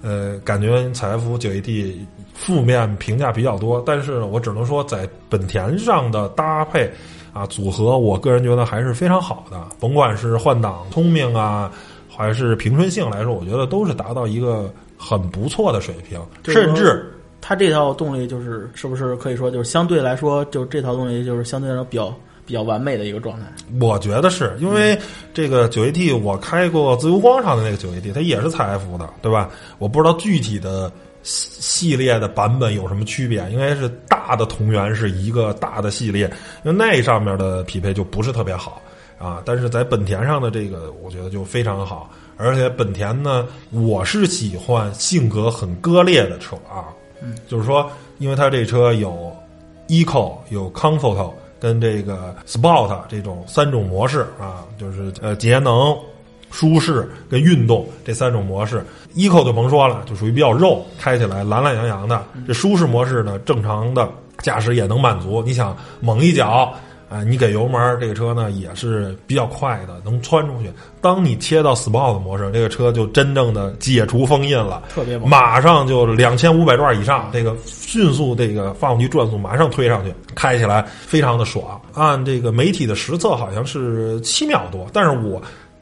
[0.02, 1.96] 呃，感觉采孚九 AT
[2.34, 6.92] 负面评价比较多，但是我只能说在本田上的搭配
[7.34, 11.72] 啊组合，我个人觉得还是非常好的，甭管是换挡聪明啊，
[12.10, 17.06] 还是平顺性来说，我觉得都是达到一个很不错的水平，甚至。
[17.44, 22.14] 它这套动力就是是不是可以说就是相对来说，就是这套动力就是相对来说比较
[22.52, 23.46] 比较完美的一个状态。
[23.80, 25.00] 我觉得是因为
[25.34, 29.50] 这个九 AT，我开过自由光上的那个九 AT，它也是采埃孚的，对吧？
[29.78, 30.92] 我不知道具体的
[31.24, 36.30] 系列的版本有什么区别，应该是大的同源是一个大的系列，
[36.66, 38.82] 因为那上面的匹配就不是特别好
[39.18, 39.42] 啊。
[39.46, 49.34] 但是在本田上的这个，我觉得就非常好，而且本田呢，我是喜欢性格很割裂的车啊，嗯，就是说，因为它这车有
[49.88, 51.32] Eco 有 Comfort
[51.62, 55.96] 跟这个 Sport 这种三种模式啊，就是呃节能、
[56.50, 58.84] 舒适跟运动这三种模式。
[59.16, 62.26] Eco 就甭说了，就属于比较肉，开起来懒懒洋洋的。
[62.48, 65.44] 这舒适模式呢，正常的驾驶也能满足。
[65.46, 66.74] 你想猛一脚。
[67.12, 70.72] 啊，你给油门儿，这个车呢也是比较快的，能窜出去。
[71.02, 81.82] 当你切到 Sport 模式，这个车就真正的解除封印了，特别猛马上就两千五百转以上，这个迅速这个发动机转速马上推上去，开起来非常的爽。
[81.94, 85.42] 按这个媒体的实测好像是七秒多，但是我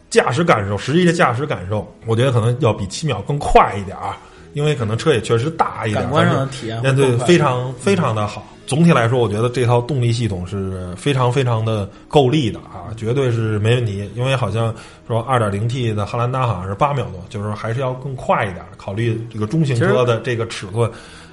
[0.10, 4.16] 驾驶感受，实际的驾驶感受，我觉得可能要比七秒更快一点儿，
[4.54, 8.44] 因为可能车也确实大一点儿，感官上的体验对，非常非常的好。
[8.70, 14.08] 总体来说，我觉得这套动力系统是非常非常的够力的啊，绝对是没问题。
[14.14, 14.72] 因为好像
[15.08, 18.64] 说 2.0T 的汉兰达好像是八秒多，就是说还是要更快一点。
[18.78, 20.88] 考虑这个中型车的这个尺寸，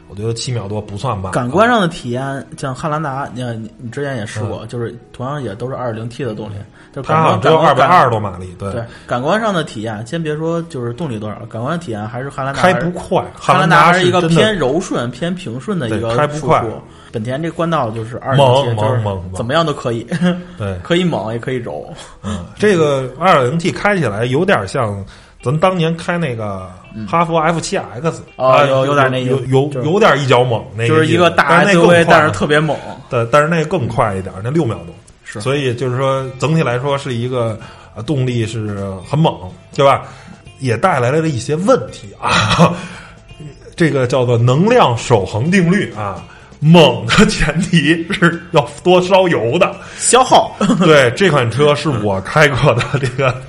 [0.08, 1.32] 我觉得七秒多不算慢。
[1.32, 6.54] 感官上的体验，像汉兰达，你你你之前也试过，就是同样也都是二点零 T 的动力，
[6.94, 13.24] 就它好像只有二百二十多马力，对，对感官上的体验，先别说就是动力多少，感官体验还是汉兰达开不快。
[13.34, 16.64] 汉兰达是一个偏柔顺、偏平顺的一个开不快。
[17.12, 20.06] 本田这官道就是二猛零 T，就是猛怎么样都可以，
[20.58, 21.86] 对， 可以猛也可以柔。
[22.22, 25.02] 嗯，这个二点零 T 开起来有点像
[25.42, 26.68] 咱当年开那个
[27.08, 32.76] 哈弗 F7X 哦啊，有有点那有有有点一脚猛，那就是一个大 SUV，快但是特别猛。
[33.08, 34.94] 对，但是那个更快一点，那六秒钟。
[35.24, 37.58] 是所以就是说，整体来说是一个
[37.94, 38.76] 呃动力是
[39.08, 39.34] 很猛，
[39.74, 40.04] 对吧？
[40.58, 42.74] 也带来了一些问题啊，
[43.76, 46.24] 这个叫做能量守恒定律啊。
[46.58, 53.42] 猛的前提是要多烧油的，消耗， 对，这款车是我开过的这个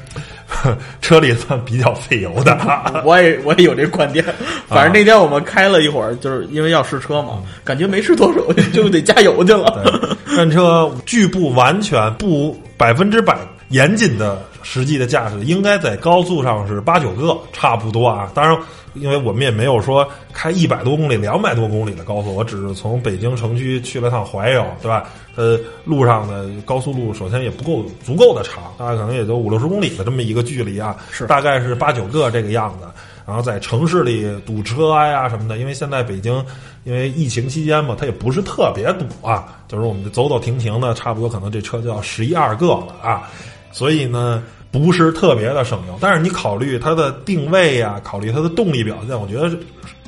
[1.02, 2.58] 车里算比较费油的。
[3.06, 4.24] 我也我也有这观点。
[4.68, 8.42] 反正那天我们开了一会儿，就是因为要试车嘛，感觉没试多少
[8.74, 9.82] 就得加油去了。
[9.84, 13.38] 对，这车拒不完全不百分之百
[13.70, 18.30] 严谨的实际的驾驶，应该在高速上是八九个差不多啊。
[18.34, 18.60] 当然，
[18.96, 25.08] 因为我们也没有说开一百多公里、两百多公里的高速，我只是从北京城区去了趟怀柔，对吧？
[25.38, 32.88] 呃，路上的高速路首先也不够足够的长，大概可能也就五六十公里的这么一个距离啊，是大概是八九个这个样子。
[33.26, 36.44] 然后在城市里堵车呀什么的，因为现在北京
[36.84, 43.30] 因为疫情期间嘛，它也不是特别堵啊，就是我们走走停停的，差不多可能这车就要十一二个了啊，
[43.72, 45.98] 所以呢不是特别的省油。
[46.00, 49.60] 但是你考虑它的定位呀，考虑它的动力表现，我觉得是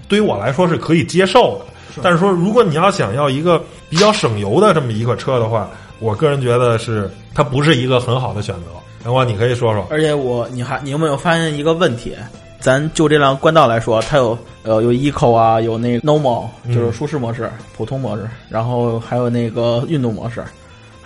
[0.07, 1.65] 对于我来说是可以接受的。
[2.01, 5.69] 但是说，如果你要想要一个比较省油的这么一个车的话，
[5.99, 8.61] 我个人觉得是它不是一个很好的选择。
[9.05, 9.85] 阳光，你可以说说。
[9.89, 12.15] 而且我，你还你有没有发现一个问题？
[12.59, 20.43] 咱就这辆冠道来说，它有呃有 eco 啊，有那 normal 就是舒适模式、普通模式，然后还有那个运动模式，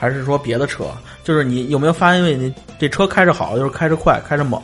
[0.04, 0.84] 还是说别的车？
[1.24, 4.62] 就是你有没有发现，你这车开着好，就是开着快，开着猛。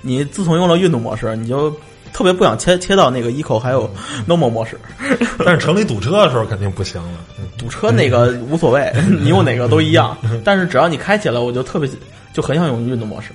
[0.00, 1.68] 你自从用了运动模式，你就
[2.12, 3.90] 特别不想切切到那个 eco 还有
[4.28, 4.78] normal 模式。
[5.44, 7.08] 但是城里堵车的时候肯定不行了。
[7.40, 10.16] 嗯堵车那个无所谓， 你用哪个都一样。
[10.44, 11.90] 但是只要你开起来，我就特别
[12.32, 13.30] 就很想用运动模式，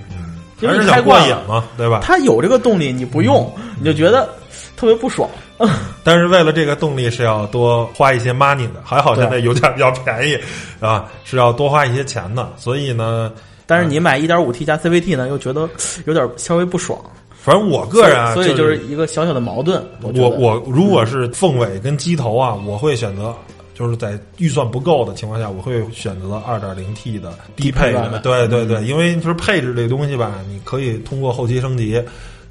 [0.60, 2.00] 因为你开过惯了，瘾嘛，对吧？
[2.02, 4.26] 它有这个动力，你不用你就觉得
[4.74, 5.28] 特别不爽。
[6.04, 10.38] 但是为了这个动力是要多花一些 money 的，还好现在油价比较便宜，
[10.80, 12.52] 啊，是要多花一些钱的。
[12.56, 13.32] 所以呢，
[13.66, 15.68] 但是你买 1.5T 加 CVT 呢，又觉得
[16.06, 16.98] 有点稍微不爽。
[17.44, 19.82] 反正我个人啊，所以就就是一个小小的矛盾。
[20.00, 23.34] 我我我如果是凤尾跟机头啊，我会选择
[23.74, 28.18] 就是在预算不够的情况下，我会选择二点零 T 的低配的。
[28.20, 32.00] 对对对，因为就是配置这东西吧，你可以通过后期升级。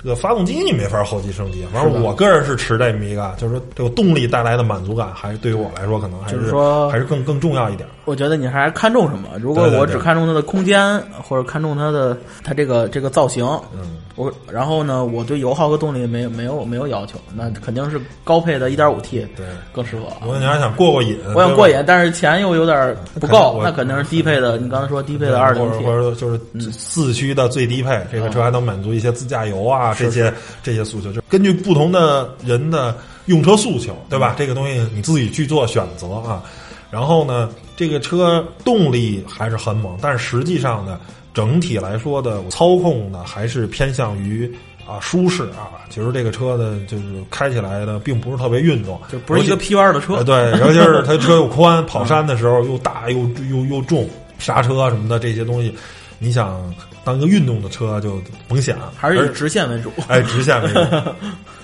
[0.03, 7.87] 这个发动机你没法后期升级，反正我个人是持这么一个，就是说这个动力带来的满足感，还是对于我来说可能还就是说还是更更重要一点。
[8.05, 9.29] 我觉得你还是看重什么？
[9.39, 19.45] 如果我只看重它的空间，或者看重它的它这个这个造型，嗯，我然后呢，我对油耗和动力没有没有没有要求，那肯定是高配的 1.5T 对。
[19.71, 20.37] 更适合我。
[20.37, 24.57] 你还想过过瘾，我想过瘾，但是钱又有点不够，那肯定是低配的。
[24.57, 30.33] 你刚才说低配的二或者0 T，或者就是四驱的最低配，这个车还能满足一些自驾游啊这些
[30.63, 32.95] 这些诉求，就根据不同的人的
[33.27, 34.35] 用车诉求，对吧？
[34.37, 36.41] 这个东西你自己去做选择啊。
[36.91, 40.99] 然后呢，这个车动力还是很猛，但是实际上呢，
[41.33, 44.51] 整体来说的操控呢，还是偏向于
[44.85, 45.79] 啊舒适啊。
[45.89, 50.23] 其实这个车呢，就是开起来呢，并不是特别运动，就不是一个尤其屁弯的车呃，。
[50.23, 53.19] 对，尤其是它车又宽，跑山的时候又大又
[53.49, 55.73] 又又重，刹车什么的这些东西，
[56.19, 56.61] 你想
[57.05, 59.89] 当一个运动的车就甭想，还是直线为主。
[60.07, 60.79] 哎直线为主。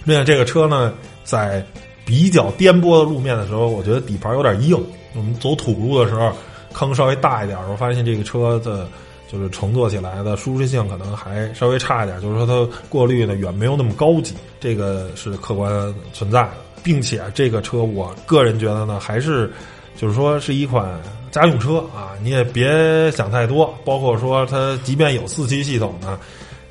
[0.06, 0.94] 另外，这个车呢，
[1.26, 1.66] 在
[2.08, 4.84] 比较颠簸的路面的时候，我觉得底盘有点硬。
[5.14, 6.32] 我们走土路的时候，
[6.74, 8.88] 坑稍微大一点，我发现这个车的。
[9.30, 16.52] 就是乘坐起来的舒适性可能还稍微差一点，就是说它过滤呢远没有那么高级，这个是客观存在的，
[16.82, 19.52] 并且这个车我个人觉得呢，还是
[19.98, 20.98] 就是说是一款
[21.30, 26.18] 家用车啊，你也别想太多，包括说它即便有四驱系统呢，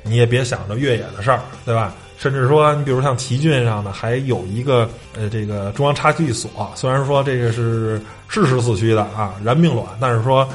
[0.01, 1.93] 你也别想着越野的事儿，对吧？
[2.17, 10.47] 甚至说，你比如像奇骏上呢，还有一个呃这个中央差距锁，虽然说这个是适时四驱的啊，燃并卵，但是说。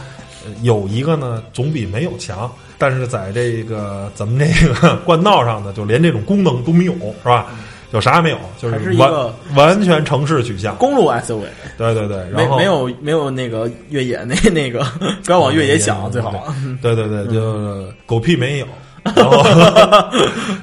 [0.44, 2.50] 呃有一个呢，总比没有强。
[2.76, 7.46] 但是在这个咱们这个冠道上呢，就连这种功能都没有，是吧？
[7.92, 10.74] 就啥也没有，就是一完个完全城市取向。
[10.78, 11.42] 公路 SUV
[11.78, 14.84] 对对对，然后没没有没有那个越野那那个，
[15.24, 16.52] 不要往越野想最好。
[16.82, 18.66] 对对对，就狗屁没有。
[19.04, 19.42] 然后，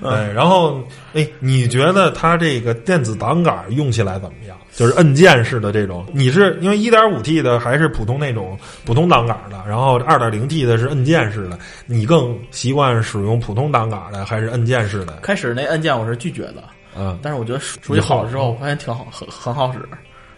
[0.02, 0.82] 对，然后，
[1.14, 4.58] 哎，你觉得它这个电子挡杆用起来怎么样？
[4.74, 15.18] 就是按键式的这种，你是因为一点五 T 的还是普通那种普通挡杆的，然后二点零 T 的是按键式的，你更习惯使用普通挡杆的还是按键式的？
[15.22, 16.64] 开始那按键我是拒绝的，
[16.98, 19.80] 嗯，但是我觉得熟悉好了之后，我发现挺好，很很好使。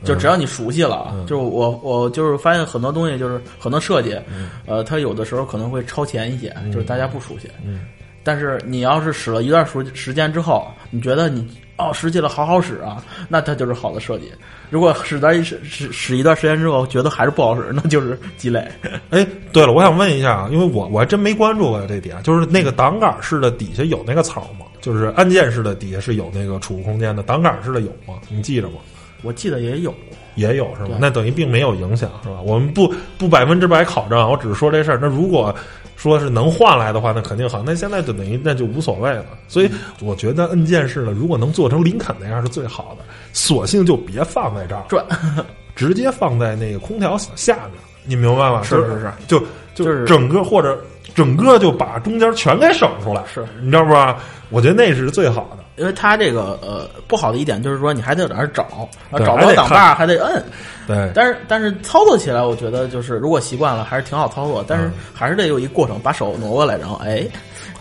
[0.03, 7.47] 就只要你熟悉了，嗯就是我我就是发现很多东西，就是很多设计，嗯呃，它有的时候可能会超前一些，就是大家不熟悉。
[7.63, 7.81] 嗯，
[8.23, 11.47] 但是你要是使了一段时时间之后，你觉得你
[11.77, 14.31] 哦实际了好好使啊，那它就是好的设计。
[14.69, 18.65] 如果使在使使使一段时间之后，觉得还是不好使，那就是积累。
[19.09, 24.65] 哎，对了，我想问一下啊，因为我我还真没关注过这点，就是那个挡杆式的底下有那个槽吗？
[24.79, 28.15] 就是按键式的底下是有那个储物空间的，挡杆式的有吗？
[28.29, 28.75] 你记着吗？
[29.21, 29.93] 我记得也有，
[30.35, 30.97] 也有是吧？
[30.99, 32.41] 那等于并没有影响是吧？
[32.43, 34.99] 我们不不百分之百考证，我只是说这事儿。
[35.01, 35.53] 那如果
[35.95, 37.61] 说是能换来的话，那肯定好。
[37.63, 39.25] 那现在就等于那就无所谓了。
[39.47, 39.69] 所以
[40.01, 45.05] 我觉得按键式的，如果能做成林肯那样是最好的，索性就别放在这儿，转
[45.75, 48.63] 直接放在那个空调下面，你明白吗？
[48.63, 49.45] 是就是是就就
[49.75, 54.17] 就是整个或者整个就把中间全给省出来，是你知道吧？
[54.49, 55.60] 我觉得那是最好的。
[55.77, 58.63] 因为它这个呃不好的一点就是说你还得在那儿找，
[59.11, 60.43] 啊找不到挡把儿还得摁。
[60.87, 67.25] 对，但是但是操作起来，我觉得就是如果习惯了还是挺好操作，但是嗯还是得有一过程，把手挪过来，然后哎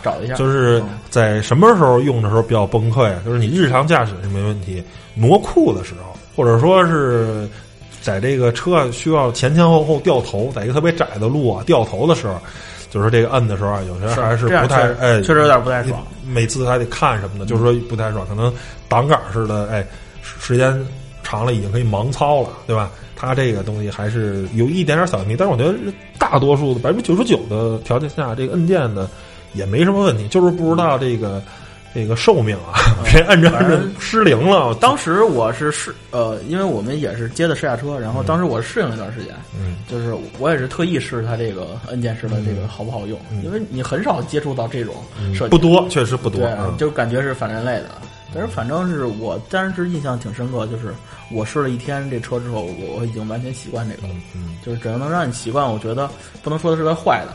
[0.01, 0.35] 找一下。
[0.35, 3.19] 就是在什么时候用的时候比较崩溃啊？
[3.25, 4.83] 就是你日常驾驶是没问题，
[5.13, 7.47] 挪库的时候，或者说是
[8.01, 12.39] 在这个车需要前前后后掉头，在一个特别窄的路啊掉头的时候，
[12.91, 16.05] 就是这个摁的时候啊，有些还是不太哎，确实有点不太爽。
[16.23, 18.53] 每次还得看什么的，就是说不太爽，可能
[18.87, 19.81] 挡杆似的，哎，
[20.21, 20.77] 时时间
[21.23, 22.91] 长了已经可以盲操了，对吧？
[23.15, 25.75] 它这个东西还是有一点点小问题，但是我觉得
[26.17, 29.07] 大多数的百分之九十九的条件下，这个按键的
[29.53, 31.41] 也没什么问题，就是不知道这个
[31.93, 32.79] 这个寿命啊，
[33.11, 34.73] 别按着按着失灵了。
[34.75, 44.95] 当时我是试呃，因为我们也是接的试驾车，然后当时我适应了一段时间，嗯，就是我也是特意试它这个按键式的这个好不好用，因为你很少接触到这种
[45.35, 46.73] 设计，不多，确实不多对啊，。
[46.77, 47.89] 就感觉是反人类的。
[48.33, 50.93] 但是反正是我当时印象挺深刻，就是
[51.33, 54.13] 我试了一天这车之后，我我已经完全习惯这个了。
[54.33, 56.09] 嗯，就是只要能让你习惯，我觉得
[56.41, 57.33] 不能说它是个坏的。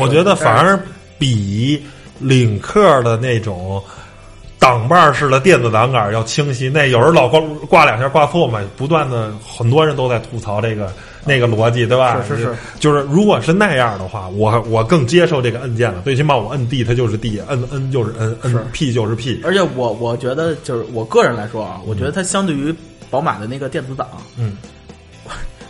[0.00, 0.78] 我觉得反而
[1.18, 1.80] 比
[2.18, 3.82] 领克的那种
[4.58, 6.68] 挡把式的电子挡杆要清晰。
[6.68, 10.92] 那有人老挂挂两下挂错嘛，不断的很多人都在吐槽这个
[11.24, 12.20] 那个逻辑，对吧？
[12.26, 16.00] 是是是，就是如果是那样的话，我我更接受这个按键了。
[16.02, 19.40] 最起码我摁 D 它就是 D，摁 N 就是 N，是摁 P 就是 P。
[19.44, 22.74] 而且我我觉得就是我个人来说啊，我觉得它相对于
[23.10, 24.56] 宝马的那个电子档，嗯，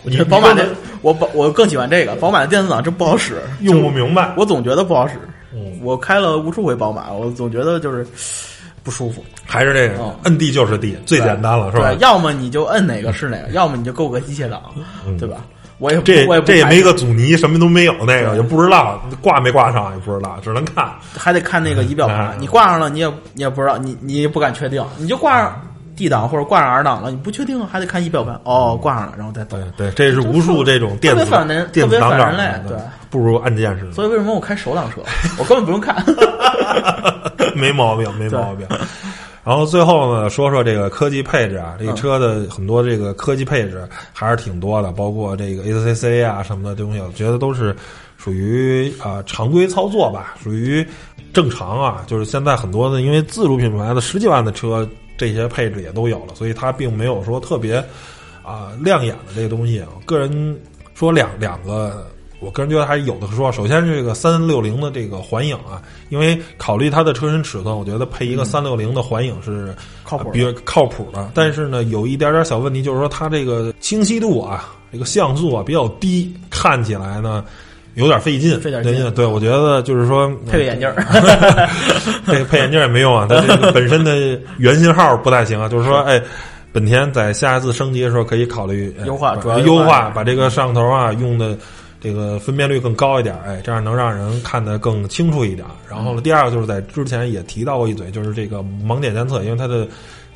[0.03, 0.66] 我觉得宝马的
[1.03, 4.32] 我宝我更喜欢这个，宝马的电子档真不好使，用不明白。
[4.36, 5.14] 我总觉得不好使。
[5.53, 8.07] 嗯，我开了无数回宝马，我总觉得就是
[8.84, 11.92] 不舒服，还是这个哦摁地就是地最简单了，是吧？
[11.92, 11.99] 对，？
[12.01, 14.62] 要么你就摁哪个是哪个，要么你就够个机械档，
[15.18, 15.44] 对吧？
[15.78, 20.92] 我也这我也这也没个阻尼，什么都没有，那个也不知道挂没挂上，也不知道，只能看。
[21.16, 22.40] 还得看那个仪表盘，嗯。
[22.40, 25.61] 你挂上了，你也你也不知道，你你也不敢确定，你就挂上
[25.99, 29.90] D 档或者挂上 R 档了，你不确定，还得看仪表盘，哦，挂上了，然后再走对。
[29.90, 32.78] 对，这是无数这种电子特别反人电子档杆特别反人类对，
[33.11, 35.03] 不如按键式的，所以为什么我开手挡车，
[35.38, 35.96] 我根本不用看。
[37.57, 38.64] 没毛病，没毛病。
[39.42, 47.74] 然后最后呢，说说这个科技配置啊，这个嗯车的很多这个科技配置还是挺多的，包括这个 ACC 啊什么的东西，我觉得都是
[48.18, 50.86] 属于啊、常规操作吧，属于
[51.32, 52.03] 正常啊。
[52.07, 54.86] 就是现在很多的，因为自主品牌的十几万的车，
[55.18, 57.84] 这些配置也都有了，所以它并没有说特别
[58.42, 59.84] 啊、亮眼的这个东西。
[59.94, 60.58] 我个人
[60.94, 62.06] 说两两个。
[62.40, 63.50] 我个人觉得还是有的说。
[63.50, 71.32] 首先，这个三六零的这个环影啊，因为考虑它的车身尺寸，我觉得配一个三六零的环影是靠谱比较靠谱的。
[71.34, 77.44] 但是呢，有一点点小问题，就是说它这个清晰度啊，这个像素啊比较低，看起来呢
[77.99, 78.59] 有点费劲。
[78.61, 80.94] 费点劲对，我觉得就是说配个眼镜儿，
[82.26, 85.68] 这个配眼镜也没用啊，它这个本身的原型号不太行啊。
[85.68, 86.20] 就是说，哎，
[86.72, 91.57] 本田在下一次升级的时候可以考虑哎优化主要优化优化，把这个摄像头啊用的
[92.01, 95.66] 这个分辨率更高一点，哎，这样能让人看得更清楚一点。
[95.90, 99.86] 然后呢，第二个就是在之前也提到过一嘴，就是这个盲点监测，因为它的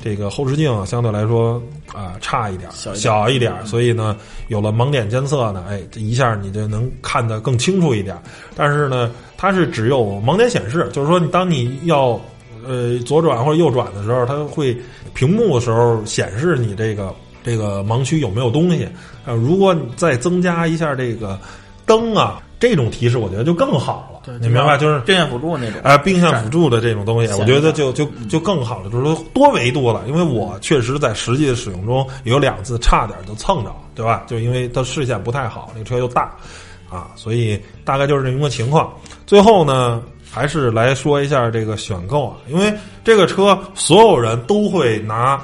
[0.03, 4.17] 这个后视镜啊相对来说啊、差一点，小一点所以呢，
[4.49, 8.17] 有了盲点监测呢，哎，这一下你就能看得更清楚一点。
[8.53, 12.19] 但是呢，它是只有盲点显示，就是说你当你要
[12.67, 14.75] 呃左转或者右转的时候，它会
[15.13, 18.85] 屏幕的时候显示你这个这个盲区有没有东西。
[19.25, 21.39] 呃，如果你再增加一下这个
[21.85, 24.12] 灯啊这种提示，我觉得就更好了。
[24.25, 24.77] 对你明白？
[24.77, 25.81] 就是并线辅助那种。
[25.83, 30.03] 啊，并线辅助的这种东西，我觉得就就就更好了，就是说多维度了。
[30.07, 34.23] 因为我确实在实际的使用中有两次差点就蹭着，对吧？
[34.27, 36.33] 就因为它视线不太好，那个车又大
[36.89, 38.93] 啊，所以大概就是这么个情况。
[39.25, 40.01] 最后呢，
[40.31, 45.41] 还是来说一下这个选购啊，因为这个车所有人都会拿。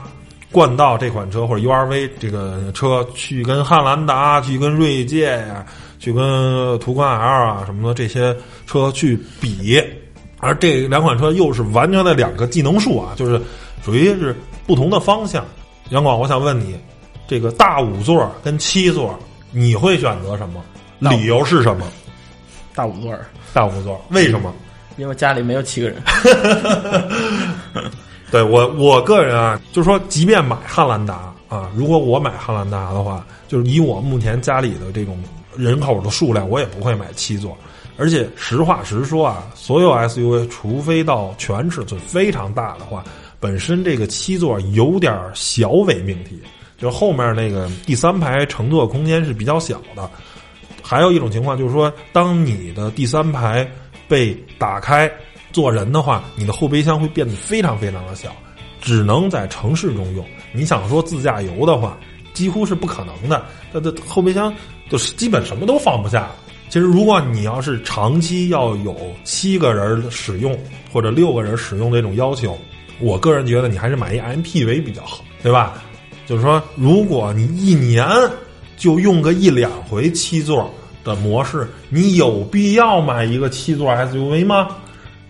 [0.52, 5.64] 冠道这款车或者 URV 这个车去跟汉兰达、去跟锐界呀、
[6.00, 8.36] 去跟途观 L 啊什么的这些
[8.66, 9.80] 车去比，
[10.40, 13.40] 而这两款车又是完全的两个技能树啊，就是
[13.84, 14.36] 属于是
[14.66, 15.46] 不同的方向。
[15.90, 16.76] 杨广，我想问你，
[17.28, 19.18] 这个大五座跟七座，
[19.52, 20.64] 你会选择什么？
[21.00, 21.86] 理由是什么？
[22.74, 23.14] 大五座，
[23.54, 24.54] 大五座为什么？
[24.98, 26.02] 因为家里没有七个人。
[28.32, 35.18] 对我我个人啊，就是说，即便买汉兰达啊，如果我买汉兰达的话，就是以我目前家里的这种
[35.56, 37.58] 人口的数量，我也不会买七座。
[37.98, 43.04] 而且实话实说啊，所有 SUV 除非到全尺寸非常大的话，
[43.42, 46.40] 本身这个七座有点小伪命题，
[46.78, 50.10] 就是后面那个第三排乘坐空间是比较小的。
[50.82, 53.70] 还有一种情况就是说，当你的第三排
[54.08, 55.12] 被打开
[55.52, 58.34] 坐人的话，你的后备箱会变得非常非常的小，
[58.80, 60.26] 只能在城市中用。
[60.54, 61.98] 你想说自驾游的话，
[62.34, 63.46] 几乎是不可能的。
[63.74, 64.54] 它的后备箱
[64.90, 66.30] 就是基本什么都放不下。
[66.68, 70.56] 其实，如果你要是长期要有七个人使用
[70.94, 72.58] 或者六个人使用这种要求，
[73.00, 75.82] 我个人觉得你还是买一 MPV 比较好，对吧？
[76.28, 78.06] 就是说，如果你一年
[78.78, 80.72] 就用个一两回七座
[81.04, 84.68] 的模式，你有必要买一个七座 SUV 吗？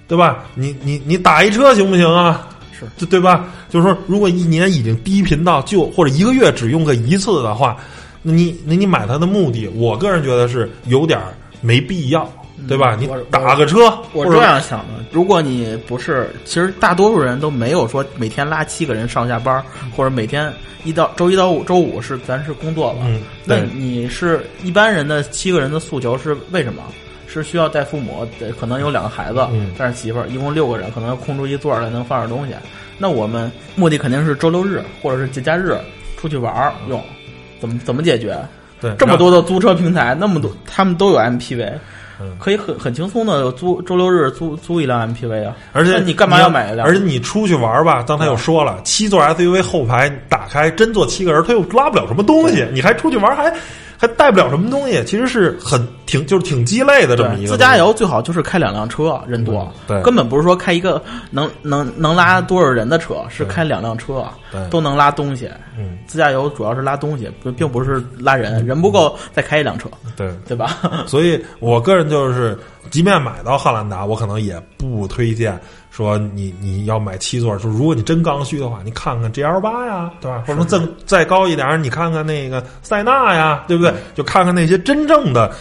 [0.09, 0.43] 对吧？
[0.55, 2.49] 你你你打一车行不行啊？
[2.77, 3.47] 是对对吧？
[3.69, 7.77] 就是说，如果一年已经低频到就或者一个月只用个一次的话，
[8.21, 12.29] 那你那你买它的目的，我个人觉得是有点儿没必要，
[12.67, 12.95] 对吧？
[12.99, 19.63] 你打个车，我这样想的，如果你不是，其实大多数人都没有说每天拉七个人上下班儿，
[19.95, 20.51] 或者每天
[20.83, 22.99] 一到周一到五周五是咱是工作了。
[23.03, 26.83] 嗯，那，你是一般人的七个人的诉求是为什么？
[27.31, 32.55] 是需要带父母，对，可能有两个孩子，嗯但是媳妇儿一共六个人，可能要空出一座来能放点东西。
[32.97, 35.77] 那我们目的肯定是周六日或者是节假日
[36.17, 36.99] 出去玩儿用，
[37.59, 38.37] 怎么怎么解决？
[38.81, 41.69] 对，这么多的租车平台，那么多，他们都有 MPV，
[42.21, 45.55] 嗯可以很很轻松的租周六日租租一辆 MPV 啊。
[45.73, 46.87] 而且你干嘛要买一辆？
[46.87, 53.53] 而且你出去玩吧，刚才又说了，七座 SUV 后排打开，真坐七个人，他又拉不了什么东西，你还出去玩还
[53.97, 60.99] 还带不了什么东西，其实是很挺就是挺鸡肋的这么一，个自驾游最好就是开两辆车，人多，嗯对根本不是说开一个
[61.29, 65.47] 能能能拉多少人的车，是开两辆车对，都能拉东西。
[65.77, 69.87] 嗯，自驾游主要是拉东西，不并不是拉人，人不够再开一辆车，
[70.17, 70.29] 对。
[70.47, 70.77] 对吧？
[71.05, 72.57] 所以我个人就是，
[72.89, 75.57] 即便买到汉兰达，我可能也不推荐
[75.91, 77.55] 说你你要买七座。
[77.57, 80.43] 就如果你真刚需的话，你看看 GL 八呀，对吧？
[80.47, 83.93] 或者再再高一点，你看看那个塞纳呀，对不对？
[84.15, 85.55] 就看看那些真正的嗯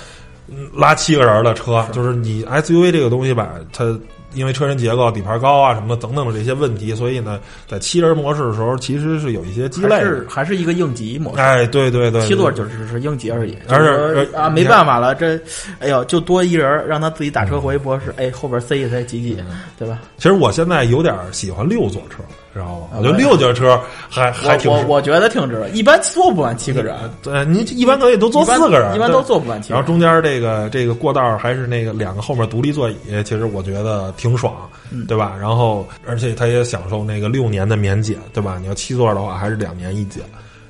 [0.74, 1.86] 拉七个人的车。
[1.92, 3.98] 就是你 SUV 这个东西吧，它。
[4.34, 9.96] 因为车身结构、底盘高啊什么的等等的这些问题，所以呢，在七人模式的时候，其实是有一些鸡肋。
[9.96, 11.40] 还是还是一个应急模式。
[11.40, 15.40] 哎，对对对，七座就只是应急而已，而是啊，没办法了，这，
[15.80, 19.42] 哎呦，就多一人，让他自己打车回博士，哎，后边塞一塞挤挤，
[19.78, 19.98] 对吧？
[20.18, 22.22] 其实我现在有点喜欢六座车，
[22.58, 22.86] 知道吗？
[22.92, 29.72] 啊我觉得六座车还还挺我我我觉得挺值，一般坐不满七个人，对，你一般可以都坐四个人，一般都坐不满七。
[29.72, 34.54] 然后中间这个这个过道还是那个两个后面独立座椅，其实我觉得挺爽，
[34.90, 35.36] 嗯对吧？
[35.40, 38.58] 然后而且他也享受那个六年的免检，对吧？
[38.60, 40.22] 你要七座的话，还是两年一检。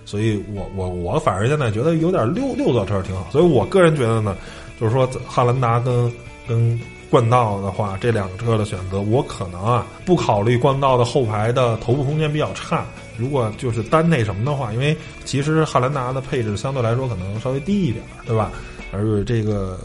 [0.04, 3.26] 所以我我我反正现在觉得有点六六座车挺好。
[3.30, 4.34] 所以我个人觉得呢，
[4.80, 6.10] 就是说汉兰达跟
[6.48, 6.80] 跟
[7.10, 12.84] 冠道的话，这两个车的选择，我可能啊不考虑冠道的后排的头部空间比较差。
[13.16, 18.52] 如果就是单那什么的话，因为其实汉兰达的配置相对来说可能稍微低一点，对吧？
[18.92, 19.78] 而这个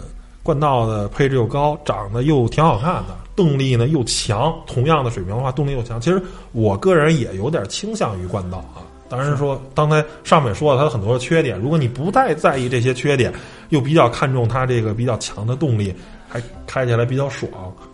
[0.44, 4.54] 冠道的配置又高，长得又挺好看的，动力呢又强。
[4.68, 6.00] 同样的水平的话，动力又强。
[6.00, 6.22] 其实
[6.52, 8.84] 我个人也有点倾向于冠道啊。
[9.10, 13.32] 当然说，刚才上面说了它的很多的缺点，如果你不太在意这些缺点，
[13.70, 15.94] 又比较看重它这个比较强的动力，
[16.34, 17.52] 还开起来比较爽，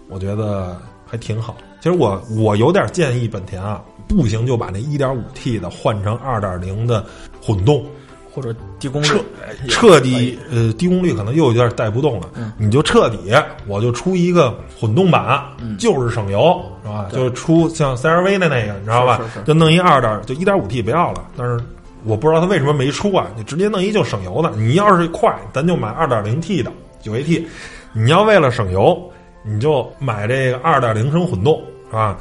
[0.08, 1.58] 我觉得还挺好。
[1.82, 7.06] 其实我我有点建议本田啊，不行就把那 1.5T 的换成2.0的
[7.42, 7.86] 混动，
[8.34, 9.20] 或者低功率彻
[9.68, 13.34] 彻底呃低功率可能又有点带不动了，嗯你就彻底
[13.68, 15.42] 我就出一个混动版，
[15.78, 17.10] 就是省油是吧？
[17.12, 19.18] 就出像 CRV 的那个，你知道吧？
[19.18, 21.62] 是是是就弄一二点就一点五 T 不要了，但是
[22.06, 23.28] 我不知道他为什么没出啊？
[23.36, 26.72] 你直接弄一就省油的，你要是快，咱就买二点零 T 的
[27.02, 27.46] 九 AT，
[27.94, 28.98] 你要为了省油，
[29.44, 31.62] 你就买这个二点零升混动
[31.92, 32.18] 啊？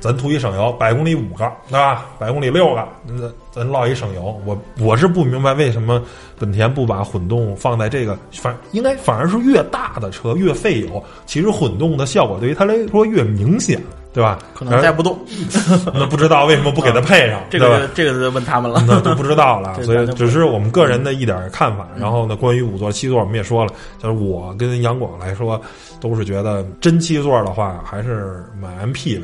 [0.00, 2.06] 咱图一省油，百公里五个，对吧？
[2.20, 4.40] 百公里六个，咱咱唠一省油。
[4.46, 6.00] 我我是不明白为什么
[6.38, 13.82] 本田不把混动放在这个反应该反而是越大的车越费油，其实混动的效果对于它来说越明显，
[14.18, 14.36] 对吧？
[14.52, 15.16] 可能带不动，
[15.94, 18.82] 那不知道为什么不给他配上，这个这个就问他们了。
[18.84, 21.86] 那都不知道了， 所以只是我们个人的一点看法。
[21.96, 25.60] 然后呢，关于五座、七座，我们也说了，就是我跟杨广来说，
[26.00, 29.22] 都是觉得真七座的话，还是买 MPV。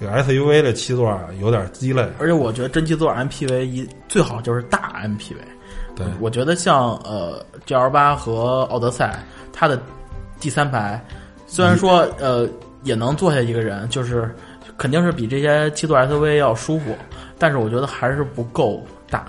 [0.00, 5.36] 这个 SUV 的七座啊有点鸡肋，而且我觉得真七座 MPV 一最好就是大 MPV。
[5.94, 9.80] 对我觉得像呃 GL 八和奥德赛，它的
[10.40, 11.00] 第三排
[11.46, 12.48] 虽然说呃
[12.84, 14.34] 也能坐下一个人，就是
[14.76, 16.96] 肯定是比这些七座 SUV 要舒服，
[17.38, 19.24] 但是我觉得还是不够大。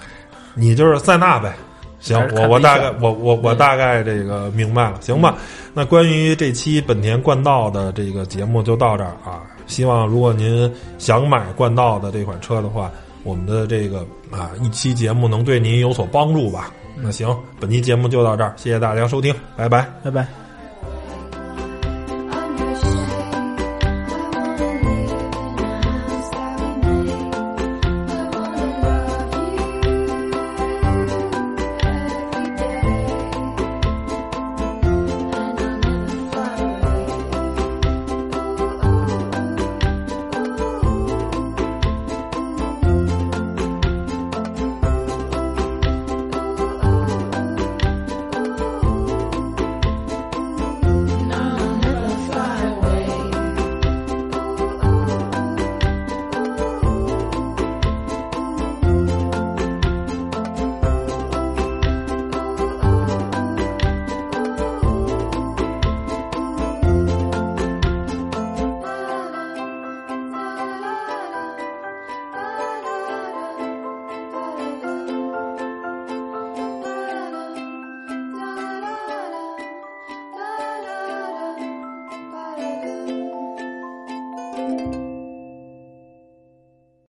[0.54, 1.54] 你就是塞纳呗。
[2.00, 5.38] 行，我我大概我我我嗯大概这个明白了，行吧？
[5.74, 9.42] 那关于这期本田冠道的这个节目就到这儿啊。
[9.68, 12.92] 希望如果您想买冠道的这款车的话，
[13.24, 16.74] 我们的这个啊一期节目能对您有所帮助吧？
[17.02, 19.90] 那行，本期节目就到这儿，谢谢大家收听，拜拜。
[20.04, 20.43] 拜拜。